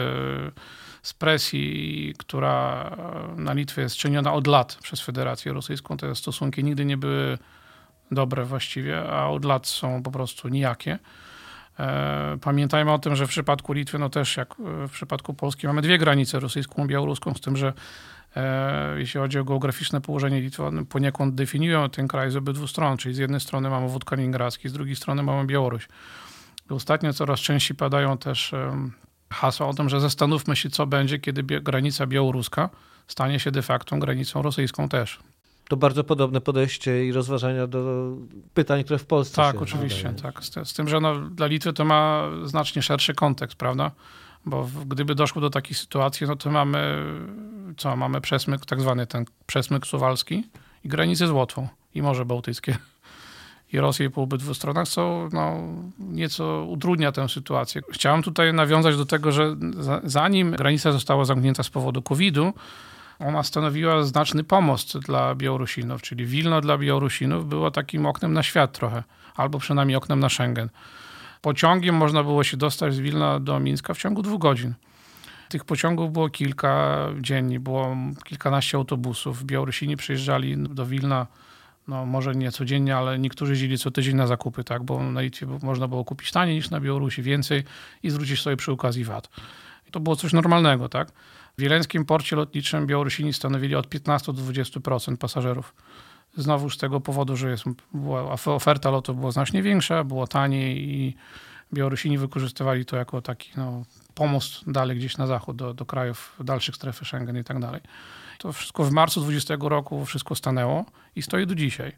z 1.02 1.14
presji, 1.14 2.14
która 2.18 2.90
na 3.36 3.52
Litwie 3.52 3.82
jest 3.82 3.96
czyniona 3.96 4.32
od 4.32 4.46
lat 4.46 4.78
przez 4.82 5.00
Federację 5.00 5.52
Rosyjską. 5.52 5.96
Te 5.96 6.14
stosunki 6.14 6.64
nigdy 6.64 6.84
nie 6.84 6.96
były 6.96 7.38
dobre 8.10 8.44
właściwie, 8.44 9.10
a 9.10 9.28
od 9.28 9.44
lat 9.44 9.66
są 9.66 10.02
po 10.02 10.10
prostu 10.10 10.48
nijakie. 10.48 10.98
E, 11.78 12.38
pamiętajmy 12.40 12.92
o 12.92 12.98
tym, 12.98 13.16
że 13.16 13.26
w 13.26 13.30
przypadku 13.30 13.72
Litwy, 13.72 13.98
no 13.98 14.10
też 14.10 14.36
jak 14.36 14.54
w 14.58 14.90
przypadku 14.90 15.34
Polski, 15.34 15.66
mamy 15.66 15.82
dwie 15.82 15.98
granice, 15.98 16.40
rosyjską 16.40 16.84
i 16.84 16.88
białoruską, 16.88 17.34
z 17.34 17.40
tym, 17.40 17.56
że 17.56 17.68
e, 17.68 17.72
jeśli 18.96 19.20
chodzi 19.20 19.38
o 19.38 19.44
geograficzne 19.44 20.00
położenie 20.00 20.40
Litwy, 20.40 20.64
one 20.64 20.84
poniekąd 20.84 21.34
definiują 21.34 21.90
ten 21.90 22.08
kraj 22.08 22.30
z 22.30 22.36
obydwu 22.36 22.66
stron, 22.66 22.96
czyli 22.96 23.14
z 23.14 23.18
jednej 23.18 23.40
strony 23.40 23.70
mamy 23.70 23.88
wód 23.88 24.04
kaliningradzki, 24.04 24.68
z 24.68 24.72
drugiej 24.72 24.96
strony 24.96 25.22
mamy 25.22 25.46
Białoruś. 25.46 25.88
Ostatnio 26.70 27.12
coraz 27.12 27.40
częściej 27.40 27.76
padają 27.76 28.18
też 28.18 28.54
hasła 29.30 29.66
o 29.66 29.74
tym, 29.74 29.88
że 29.88 30.00
zastanówmy 30.00 30.56
się, 30.56 30.70
co 30.70 30.86
będzie, 30.86 31.18
kiedy 31.18 31.42
granica 31.42 32.06
białoruska 32.06 32.70
stanie 33.06 33.40
się 33.40 33.50
de 33.50 33.62
facto 33.62 33.96
granicą 33.96 34.42
rosyjską 34.42 34.88
też 34.88 35.18
to 35.68 35.76
bardzo 35.76 36.04
podobne 36.04 36.40
podejście 36.40 37.06
i 37.06 37.12
rozważania 37.12 37.66
do 37.66 38.12
pytań, 38.54 38.84
które 38.84 38.98
w 38.98 39.06
Polsce 39.06 39.36
Tak, 39.36 39.62
oczywiście. 39.62 40.14
Tak. 40.22 40.44
Z, 40.44 40.68
z, 40.68 40.74
tym, 40.74 40.88
że 40.88 41.00
no, 41.00 41.20
dla 41.20 41.46
Litwy 41.46 41.72
to 41.72 41.84
ma 41.84 42.30
znacznie 42.44 42.82
szerszy 42.82 43.14
kontekst, 43.14 43.56
prawda? 43.56 43.90
Bo 44.46 44.68
gdyby 44.86 45.14
doszło 45.14 45.40
do 45.40 45.50
takiej 45.50 45.74
sytuacji, 45.74 46.26
no 46.26 46.36
to 46.36 46.50
mamy 46.50 47.04
co? 47.76 47.96
Mamy 47.96 48.20
przesmyk, 48.20 48.66
tak 48.66 48.80
zwany 48.80 49.06
ten 49.06 49.24
przesmyk 49.46 49.86
suwalski 49.86 50.44
i 50.84 50.88
granicę 50.88 51.26
z 51.26 51.30
Łotwą 51.30 51.68
i 51.94 52.02
Morze 52.02 52.24
Bałtyckie. 52.24 52.78
i 53.72 53.78
Rosję 53.78 54.10
po 54.10 54.22
obydwu 54.22 54.54
stronach, 54.54 54.88
co 54.88 55.28
no, 55.32 55.58
nieco 55.98 56.64
utrudnia 56.64 57.12
tę 57.12 57.28
sytuację. 57.28 57.82
Chciałem 57.90 58.22
tutaj 58.22 58.54
nawiązać 58.54 58.96
do 58.96 59.06
tego, 59.06 59.32
że 59.32 59.56
zanim 60.04 60.50
granica 60.50 60.92
została 60.92 61.24
zamknięta 61.24 61.62
z 61.62 61.70
powodu 61.70 62.02
COVID-u, 62.02 62.52
ona 63.18 63.42
stanowiła 63.42 64.02
znaczny 64.02 64.44
pomost 64.44 64.98
dla 64.98 65.34
Białorusinów, 65.34 66.02
czyli 66.02 66.26
Wilno 66.26 66.60
dla 66.60 66.78
Białorusinów 66.78 67.48
było 67.48 67.70
takim 67.70 68.06
oknem 68.06 68.32
na 68.32 68.42
świat 68.42 68.72
trochę, 68.72 69.02
albo 69.36 69.58
przynajmniej 69.58 69.96
oknem 69.96 70.20
na 70.20 70.28
Schengen. 70.28 70.68
Pociągiem 71.46 71.94
można 71.94 72.22
było 72.22 72.44
się 72.44 72.56
dostać 72.56 72.94
z 72.94 72.98
Wilna 72.98 73.40
do 73.40 73.60
Mińska 73.60 73.94
w 73.94 73.98
ciągu 73.98 74.22
dwóch 74.22 74.40
godzin. 74.40 74.74
Tych 75.48 75.64
pociągów 75.64 76.12
było 76.12 76.30
kilka 76.30 76.98
dziennie, 77.20 77.60
było 77.60 77.96
kilkanaście 78.24 78.76
autobusów. 78.76 79.44
Białorusini 79.44 79.96
przyjeżdżali 79.96 80.56
do 80.58 80.86
Wilna, 80.86 81.26
no 81.88 82.06
może 82.06 82.34
nie 82.34 82.52
codziennie, 82.52 82.96
ale 82.96 83.18
niektórzy 83.18 83.52
jeździli 83.52 83.78
co 83.78 83.90
tydzień 83.90 84.16
na 84.16 84.26
zakupy, 84.26 84.64
tak, 84.64 84.82
bo 84.82 85.02
na 85.02 85.20
Litwie 85.20 85.46
można 85.62 85.88
było 85.88 86.04
kupić 86.04 86.32
taniej 86.32 86.54
niż 86.54 86.70
na 86.70 86.80
Białorusi, 86.80 87.22
więcej 87.22 87.64
i 88.02 88.10
zwrócić 88.10 88.40
sobie 88.40 88.56
przy 88.56 88.72
okazji 88.72 89.04
VAT. 89.04 89.28
To 89.90 90.00
było 90.00 90.16
coś 90.16 90.32
normalnego, 90.32 90.88
tak. 90.88 91.12
W 91.58 91.60
wileńskim 91.60 92.04
porcie 92.04 92.36
lotniczym 92.36 92.86
Białorusini 92.86 93.32
stanowili 93.32 93.74
od 93.74 93.88
15 93.88 94.32
do 94.32 94.42
20% 94.42 95.16
pasażerów. 95.16 95.74
Znowu 96.36 96.70
z 96.70 96.78
tego 96.78 97.00
powodu, 97.00 97.36
że 97.36 97.50
jest, 97.50 97.64
była, 97.94 98.32
oferta 98.46 98.90
lotu 98.90 99.14
była 99.14 99.30
znacznie 99.30 99.62
większa, 99.62 100.04
było 100.04 100.26
taniej 100.26 100.90
i 100.90 101.16
Białorusini 101.74 102.18
wykorzystywali 102.18 102.84
to 102.84 102.96
jako 102.96 103.22
taki 103.22 103.50
no, 103.56 103.82
pomost 104.14 104.70
dalej 104.70 104.96
gdzieś 104.96 105.16
na 105.16 105.26
zachód, 105.26 105.56
do, 105.56 105.74
do 105.74 105.86
krajów 105.86 106.36
dalszych 106.44 106.76
strefy 106.76 107.04
Schengen 107.04 107.36
i 107.36 107.44
tak 107.44 107.60
dalej. 107.60 107.80
To 108.38 108.52
wszystko 108.52 108.84
w 108.84 108.90
marcu 108.90 109.20
20 109.20 109.54
roku 109.60 110.04
wszystko 110.04 110.34
stanęło 110.34 110.84
i 111.16 111.22
stoi 111.22 111.46
do 111.46 111.54
dzisiaj. 111.54 111.92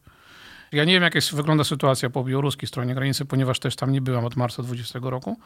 Ja 0.73 0.85
nie 0.85 0.93
wiem, 0.93 1.03
jak 1.03 1.15
jest, 1.15 1.35
wygląda 1.35 1.65
sytuacja 1.65 2.11
po 2.11 2.25
białoruskiej 2.25 2.69
stronie 2.69 2.95
granicy, 2.95 3.25
ponieważ 3.25 3.59
też 3.59 3.77
tam 3.77 3.93
nie 3.93 4.01
byłem 4.01 4.25
od 4.25 4.37
marca 4.37 4.63
20 4.63 4.99
roku. 5.03 5.39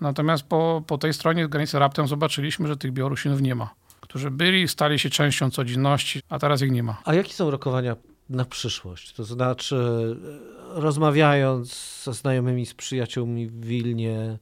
Natomiast 0.00 0.44
po, 0.44 0.82
po 0.86 0.98
tej 0.98 1.12
stronie 1.12 1.48
granicy 1.48 1.78
raptem 1.78 2.08
zobaczyliśmy, 2.08 2.68
że 2.68 2.76
tych 2.76 2.92
Białorusinów 2.92 3.40
nie 3.40 3.54
ma. 3.54 3.74
Którzy 4.00 4.30
byli, 4.30 4.68
stali 4.68 4.98
się 4.98 5.10
częścią 5.10 5.50
codzienności, 5.50 6.20
a 6.28 6.38
teraz 6.38 6.62
ich 6.62 6.70
nie 6.70 6.82
ma. 6.82 7.00
A 7.04 7.14
jakie 7.14 7.32
są 7.32 7.50
rokowania 7.50 7.96
na 8.28 8.44
przyszłość? 8.44 9.12
To 9.12 9.24
znaczy, 9.24 9.76
rozmawiając 10.68 12.00
ze 12.04 12.12
znajomymi, 12.12 12.66
z 12.66 12.74
przyjaciółmi 12.74 13.46
w 13.46 13.66
Wilnie, 13.66 14.38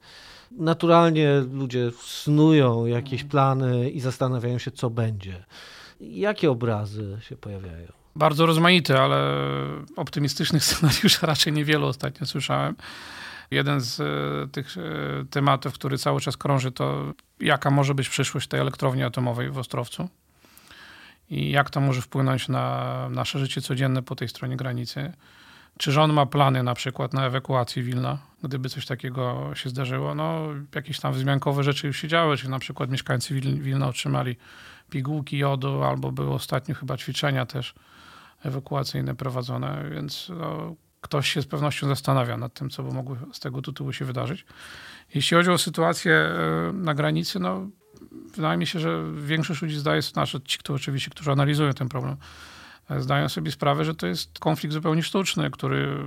naturalnie 0.51 1.43
ludzie 1.51 1.91
snują 2.01 2.85
jakieś 2.85 3.23
plany 3.23 3.89
i 3.89 3.99
zastanawiają 3.99 4.57
się, 4.57 4.71
co 4.71 4.89
będzie. 4.89 5.45
Jakie 5.99 6.51
obrazy 6.51 7.17
się 7.21 7.37
pojawiają? 7.37 7.87
Bardzo 8.15 8.45
rozmaite, 8.45 9.01
ale 9.01 9.39
optymistycznych 9.95 10.63
scenariuszy 10.73 11.25
raczej 11.25 11.53
niewiele 11.53 11.85
ostatnio 11.85 12.27
słyszałem. 12.27 12.75
Jeden 13.51 13.81
z 13.81 13.99
e, 13.99 14.47
tych 14.51 14.77
e, 14.77 14.81
tematów, 15.29 15.73
który 15.73 15.97
cały 15.97 16.21
czas 16.21 16.37
krąży, 16.37 16.71
to 16.71 17.13
jaka 17.39 17.71
może 17.71 17.95
być 17.95 18.09
przyszłość 18.09 18.47
tej 18.47 18.59
elektrowni 18.59 19.03
atomowej 19.03 19.49
w 19.49 19.57
Ostrowcu 19.57 20.09
i 21.29 21.51
jak 21.51 21.69
to 21.69 21.81
może 21.81 22.01
wpłynąć 22.01 22.49
na 22.49 23.07
nasze 23.09 23.39
życie 23.39 23.61
codzienne 23.61 24.01
po 24.01 24.15
tej 24.15 24.27
stronie 24.27 24.57
granicy. 24.57 25.13
Czy 25.77 25.91
rząd 25.91 26.13
ma 26.13 26.25
plany 26.25 26.63
na 26.63 26.73
przykład 26.73 27.13
na 27.13 27.25
ewakuację 27.25 27.83
Wilna, 27.83 28.17
gdyby 28.43 28.69
coś 28.69 28.85
takiego 28.85 29.51
się 29.55 29.69
zdarzyło? 29.69 30.15
No, 30.15 30.47
jakieś 30.75 30.99
tam 30.99 31.13
wzmiankowe 31.13 31.63
rzeczy 31.63 31.87
już 31.87 32.01
się 32.01 32.07
działy, 32.07 32.37
czy 32.37 32.49
na 32.49 32.59
przykład 32.59 32.89
mieszkańcy 32.89 33.41
Wilna 33.41 33.87
otrzymali 33.87 34.35
pigułki 34.89 35.37
jodu, 35.37 35.83
albo 35.83 36.11
były 36.11 36.33
ostatnio 36.33 36.75
chyba 36.75 36.97
ćwiczenia 36.97 37.45
też 37.45 37.73
ewakuacyjne 38.43 39.15
prowadzone, 39.15 39.89
więc 39.91 40.31
no, 40.39 40.75
ktoś 41.01 41.29
się 41.29 41.41
z 41.41 41.45
pewnością 41.45 41.87
zastanawia 41.87 42.37
nad 42.37 42.53
tym, 42.53 42.69
co 42.69 42.83
by 42.83 42.93
mogło 42.93 43.17
z 43.33 43.39
tego 43.39 43.61
tytułu 43.61 43.93
się 43.93 44.05
wydarzyć. 44.05 44.45
Jeśli 45.15 45.37
chodzi 45.37 45.49
o 45.49 45.57
sytuację 45.57 46.13
e, 46.13 46.73
na 46.73 46.93
granicy, 46.93 47.39
no 47.39 47.67
wydaje 48.35 48.57
mi 48.57 48.67
się, 48.67 48.79
że 48.79 49.03
większość 49.13 49.61
ludzi 49.61 49.75
zdaje 49.75 50.01
sobie, 50.01 50.13
znaczy 50.13 50.41
ci, 50.45 50.57
którzy 50.57 50.75
oczywiście, 50.75 51.11
którzy 51.11 51.31
analizują 51.31 51.73
ten 51.73 51.89
problem, 51.89 52.15
e, 52.89 53.01
zdają 53.01 53.29
sobie 53.29 53.51
sprawę, 53.51 53.85
że 53.85 53.95
to 53.95 54.07
jest 54.07 54.39
konflikt 54.39 54.73
zupełnie 54.73 55.03
sztuczny, 55.03 55.51
który 55.51 55.97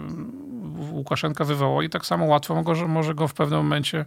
Łukaszenka 0.90 1.44
wywołał 1.44 1.82
i 1.82 1.90
tak 1.90 2.06
samo 2.06 2.24
łatwo 2.24 2.62
może, 2.62 2.88
może 2.88 3.14
go 3.14 3.28
w 3.28 3.34
pewnym 3.34 3.58
momencie 3.58 4.04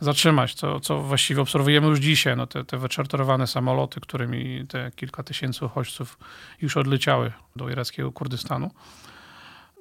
zatrzymać, 0.00 0.54
co, 0.54 0.80
co 0.80 1.02
właściwie 1.02 1.42
obserwujemy 1.42 1.86
już 1.86 1.98
dzisiaj. 1.98 2.36
No 2.36 2.46
te, 2.46 2.64
te 2.64 2.78
wyczarterowane 2.78 3.46
samoloty, 3.46 4.00
którymi 4.00 4.66
te 4.68 4.90
kilka 4.96 5.22
tysięcy 5.22 5.64
uchodźców 5.64 6.18
już 6.62 6.76
odleciały 6.76 7.32
do 7.56 7.68
irackiego 7.68 8.12
Kurdystanu. 8.12 8.70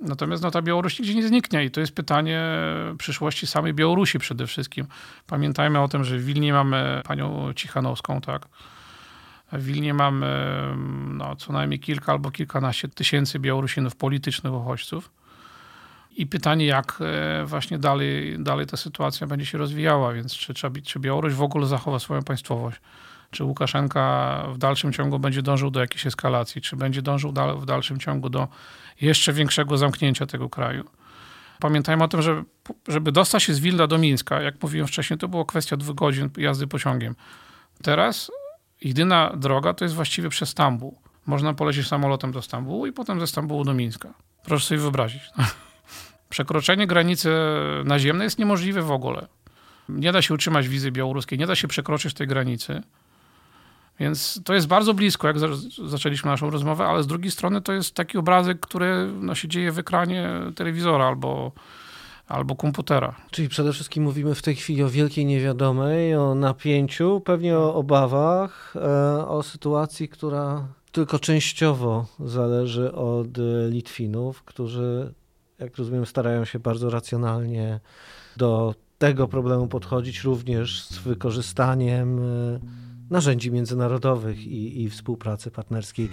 Natomiast 0.02 0.44
no, 0.44 0.52
ta 0.52 0.62
Białoruś 0.62 1.00
nigdzie 1.00 1.16
nie 1.16 1.28
zniknie 1.28 1.66
i 1.66 1.72
to 1.72 1.80
jest 1.80 1.96
pytanie 1.96 2.42
przyszłości 2.98 3.48
samej 3.48 3.74
Białorusi 3.74 4.20
przede 4.20 4.48
wszystkim. 4.48 4.88
Pamiętajmy 5.28 5.80
o 5.80 5.88
tym, 5.88 6.04
że 6.04 6.18
w 6.18 6.26
Wilnie 6.26 6.54
mamy 6.54 7.02
panią 7.06 7.54
Cichanowską, 7.54 8.22
tak? 8.22 8.48
W 9.52 9.64
Wilnie 9.64 9.94
mamy 9.94 10.28
no, 11.08 11.36
co 11.36 11.54
najmniej 11.54 11.80
kilka 11.80 12.12
albo 12.12 12.32
kilkanaście 12.32 12.88
tysięcy 12.88 13.40
Białorusinów, 13.40 13.96
politycznych 13.96 14.54
uchodźców. 14.54 15.12
I 16.16 16.28
pytanie, 16.28 16.66
jak 16.66 17.00
e, 17.02 17.46
właśnie 17.46 17.80
dalej, 17.80 18.36
dalej 18.40 18.66
ta 18.66 18.78
sytuacja 18.78 19.28
będzie 19.28 19.46
się 19.46 19.58
rozwijała, 19.58 20.14
więc 20.14 20.34
czy, 20.34 20.54
czy 20.84 21.00
Białoruś 21.00 21.34
w 21.34 21.42
ogóle 21.42 21.66
zachowa 21.68 22.00
swoją 22.00 22.24
państwowość? 22.24 22.82
Czy 23.32 23.44
Łukaszenka 23.44 24.44
w 24.54 24.58
dalszym 24.58 24.94
ciągu 24.94 25.20
będzie 25.20 25.42
dążył 25.42 25.72
do 25.72 25.80
jakiejś 25.80 26.08
eskalacji? 26.08 26.62
Czy 26.62 26.76
będzie 26.76 27.02
dążył 27.02 27.34
w 27.58 27.66
dalszym 27.66 28.00
ciągu 28.00 28.30
do 28.30 28.48
jeszcze 29.02 29.34
większego 29.34 29.78
zamknięcia 29.78 30.26
tego 30.26 30.50
kraju? 30.50 30.84
Pamiętajmy 31.60 32.04
o 32.04 32.08
tym, 32.08 32.22
że 32.22 32.44
żeby 32.88 33.12
dostać 33.12 33.44
się 33.44 33.54
z 33.54 33.60
Wilna 33.60 33.88
do 33.88 33.98
Mińska, 33.98 34.42
jak 34.42 34.64
mówiłem 34.64 34.88
wcześniej, 34.88 35.20
to 35.20 35.28
było 35.28 35.46
kwestia 35.46 35.78
dwóch 35.78 35.96
godzin 35.96 36.30
jazdy 36.38 36.68
pociągiem. 36.68 37.16
Teraz 37.84 38.32
jedyna 38.82 39.32
droga 39.36 39.74
to 39.74 39.86
jest 39.86 39.96
właściwie 39.96 40.30
przez 40.30 40.50
Stambuł. 40.50 40.98
Można 41.26 41.54
polecieć 41.54 41.88
samolotem 41.88 42.32
do 42.32 42.42
Stambułu 42.42 42.86
i 42.86 42.92
potem 42.92 43.20
ze 43.20 43.28
Stambułu 43.28 43.64
do 43.64 43.74
Mińska. 43.74 44.14
Proszę 44.44 44.66
sobie 44.66 44.82
wyobrazić. 44.82 45.22
Przekroczenie 46.30 46.88
granicy 46.88 47.30
naziemnej 47.86 48.26
jest 48.26 48.40
niemożliwe 48.40 48.82
w 48.82 48.92
ogóle. 48.92 49.28
Nie 49.90 50.12
da 50.12 50.22
się 50.22 50.34
utrzymać 50.34 50.68
wizy 50.68 50.92
białoruskiej, 50.92 51.40
nie 51.40 51.48
da 51.48 51.56
się 51.56 51.68
przekroczyć 51.68 52.14
tej 52.14 52.28
granicy. 52.28 52.82
Więc 54.00 54.42
to 54.44 54.54
jest 54.54 54.68
bardzo 54.68 54.94
blisko, 54.94 55.28
jak 55.28 55.38
zaczęliśmy 55.86 56.32
naszą 56.32 56.50
rozmowę, 56.50 56.86
ale 56.86 57.04
z 57.04 57.08
drugiej 57.08 57.32
strony 57.32 57.62
to 57.62 57.74
jest 57.74 57.96
taki 57.96 58.18
obrazek, 58.18 58.60
który 58.60 59.12
no, 59.22 59.36
się 59.36 59.48
dzieje 59.48 59.72
w 59.72 59.80
ekranie 59.80 60.30
telewizora 60.56 61.08
albo, 61.08 61.52
albo 62.28 62.56
komputera. 62.56 63.16
Czyli 63.32 63.50
przede 63.50 63.74
wszystkim 63.74 64.04
mówimy 64.04 64.36
w 64.36 64.42
tej 64.42 64.56
chwili 64.56 64.84
o 64.84 64.90
wielkiej 64.90 65.26
niewiadomej, 65.26 66.16
o 66.16 66.36
napięciu, 66.36 67.22
pewnie 67.26 67.58
o 67.58 67.76
obawach, 67.76 68.74
e, 68.76 69.28
o 69.28 69.44
sytuacji, 69.44 70.10
która 70.10 70.68
tylko 70.92 71.20
częściowo 71.20 72.06
zależy 72.20 72.94
od 72.94 73.28
Litwinów, 73.70 74.44
którzy, 74.44 75.14
jak 75.60 75.78
rozumiem, 75.78 76.06
starają 76.06 76.46
się 76.46 76.60
bardzo 76.60 76.90
racjonalnie 76.90 77.80
do 78.38 78.76
tego 78.98 79.28
problemu 79.28 79.68
podchodzić, 79.68 80.24
również 80.24 80.84
z 80.84 80.98
wykorzystaniem 80.98 82.20
e, 82.20 82.60
narzędzi 83.10 83.52
międzynarodowych 83.52 84.48
i, 84.48 84.84
i 84.84 84.90
współpracy 84.90 85.52
partnerskiej. 85.52 86.10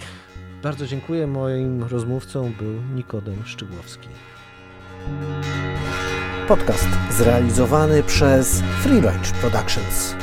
Bardzo 0.63 0.87
dziękuję. 0.87 1.27
Moim 1.27 1.83
rozmówcą 1.83 2.51
był 2.59 2.73
Nikodem 2.95 3.45
Szczygłowski. 3.45 4.09
Podcast 6.47 6.87
zrealizowany 7.11 8.03
przez 8.03 8.61
Free 8.61 9.01
Range 9.01 9.31
Productions. 9.41 10.15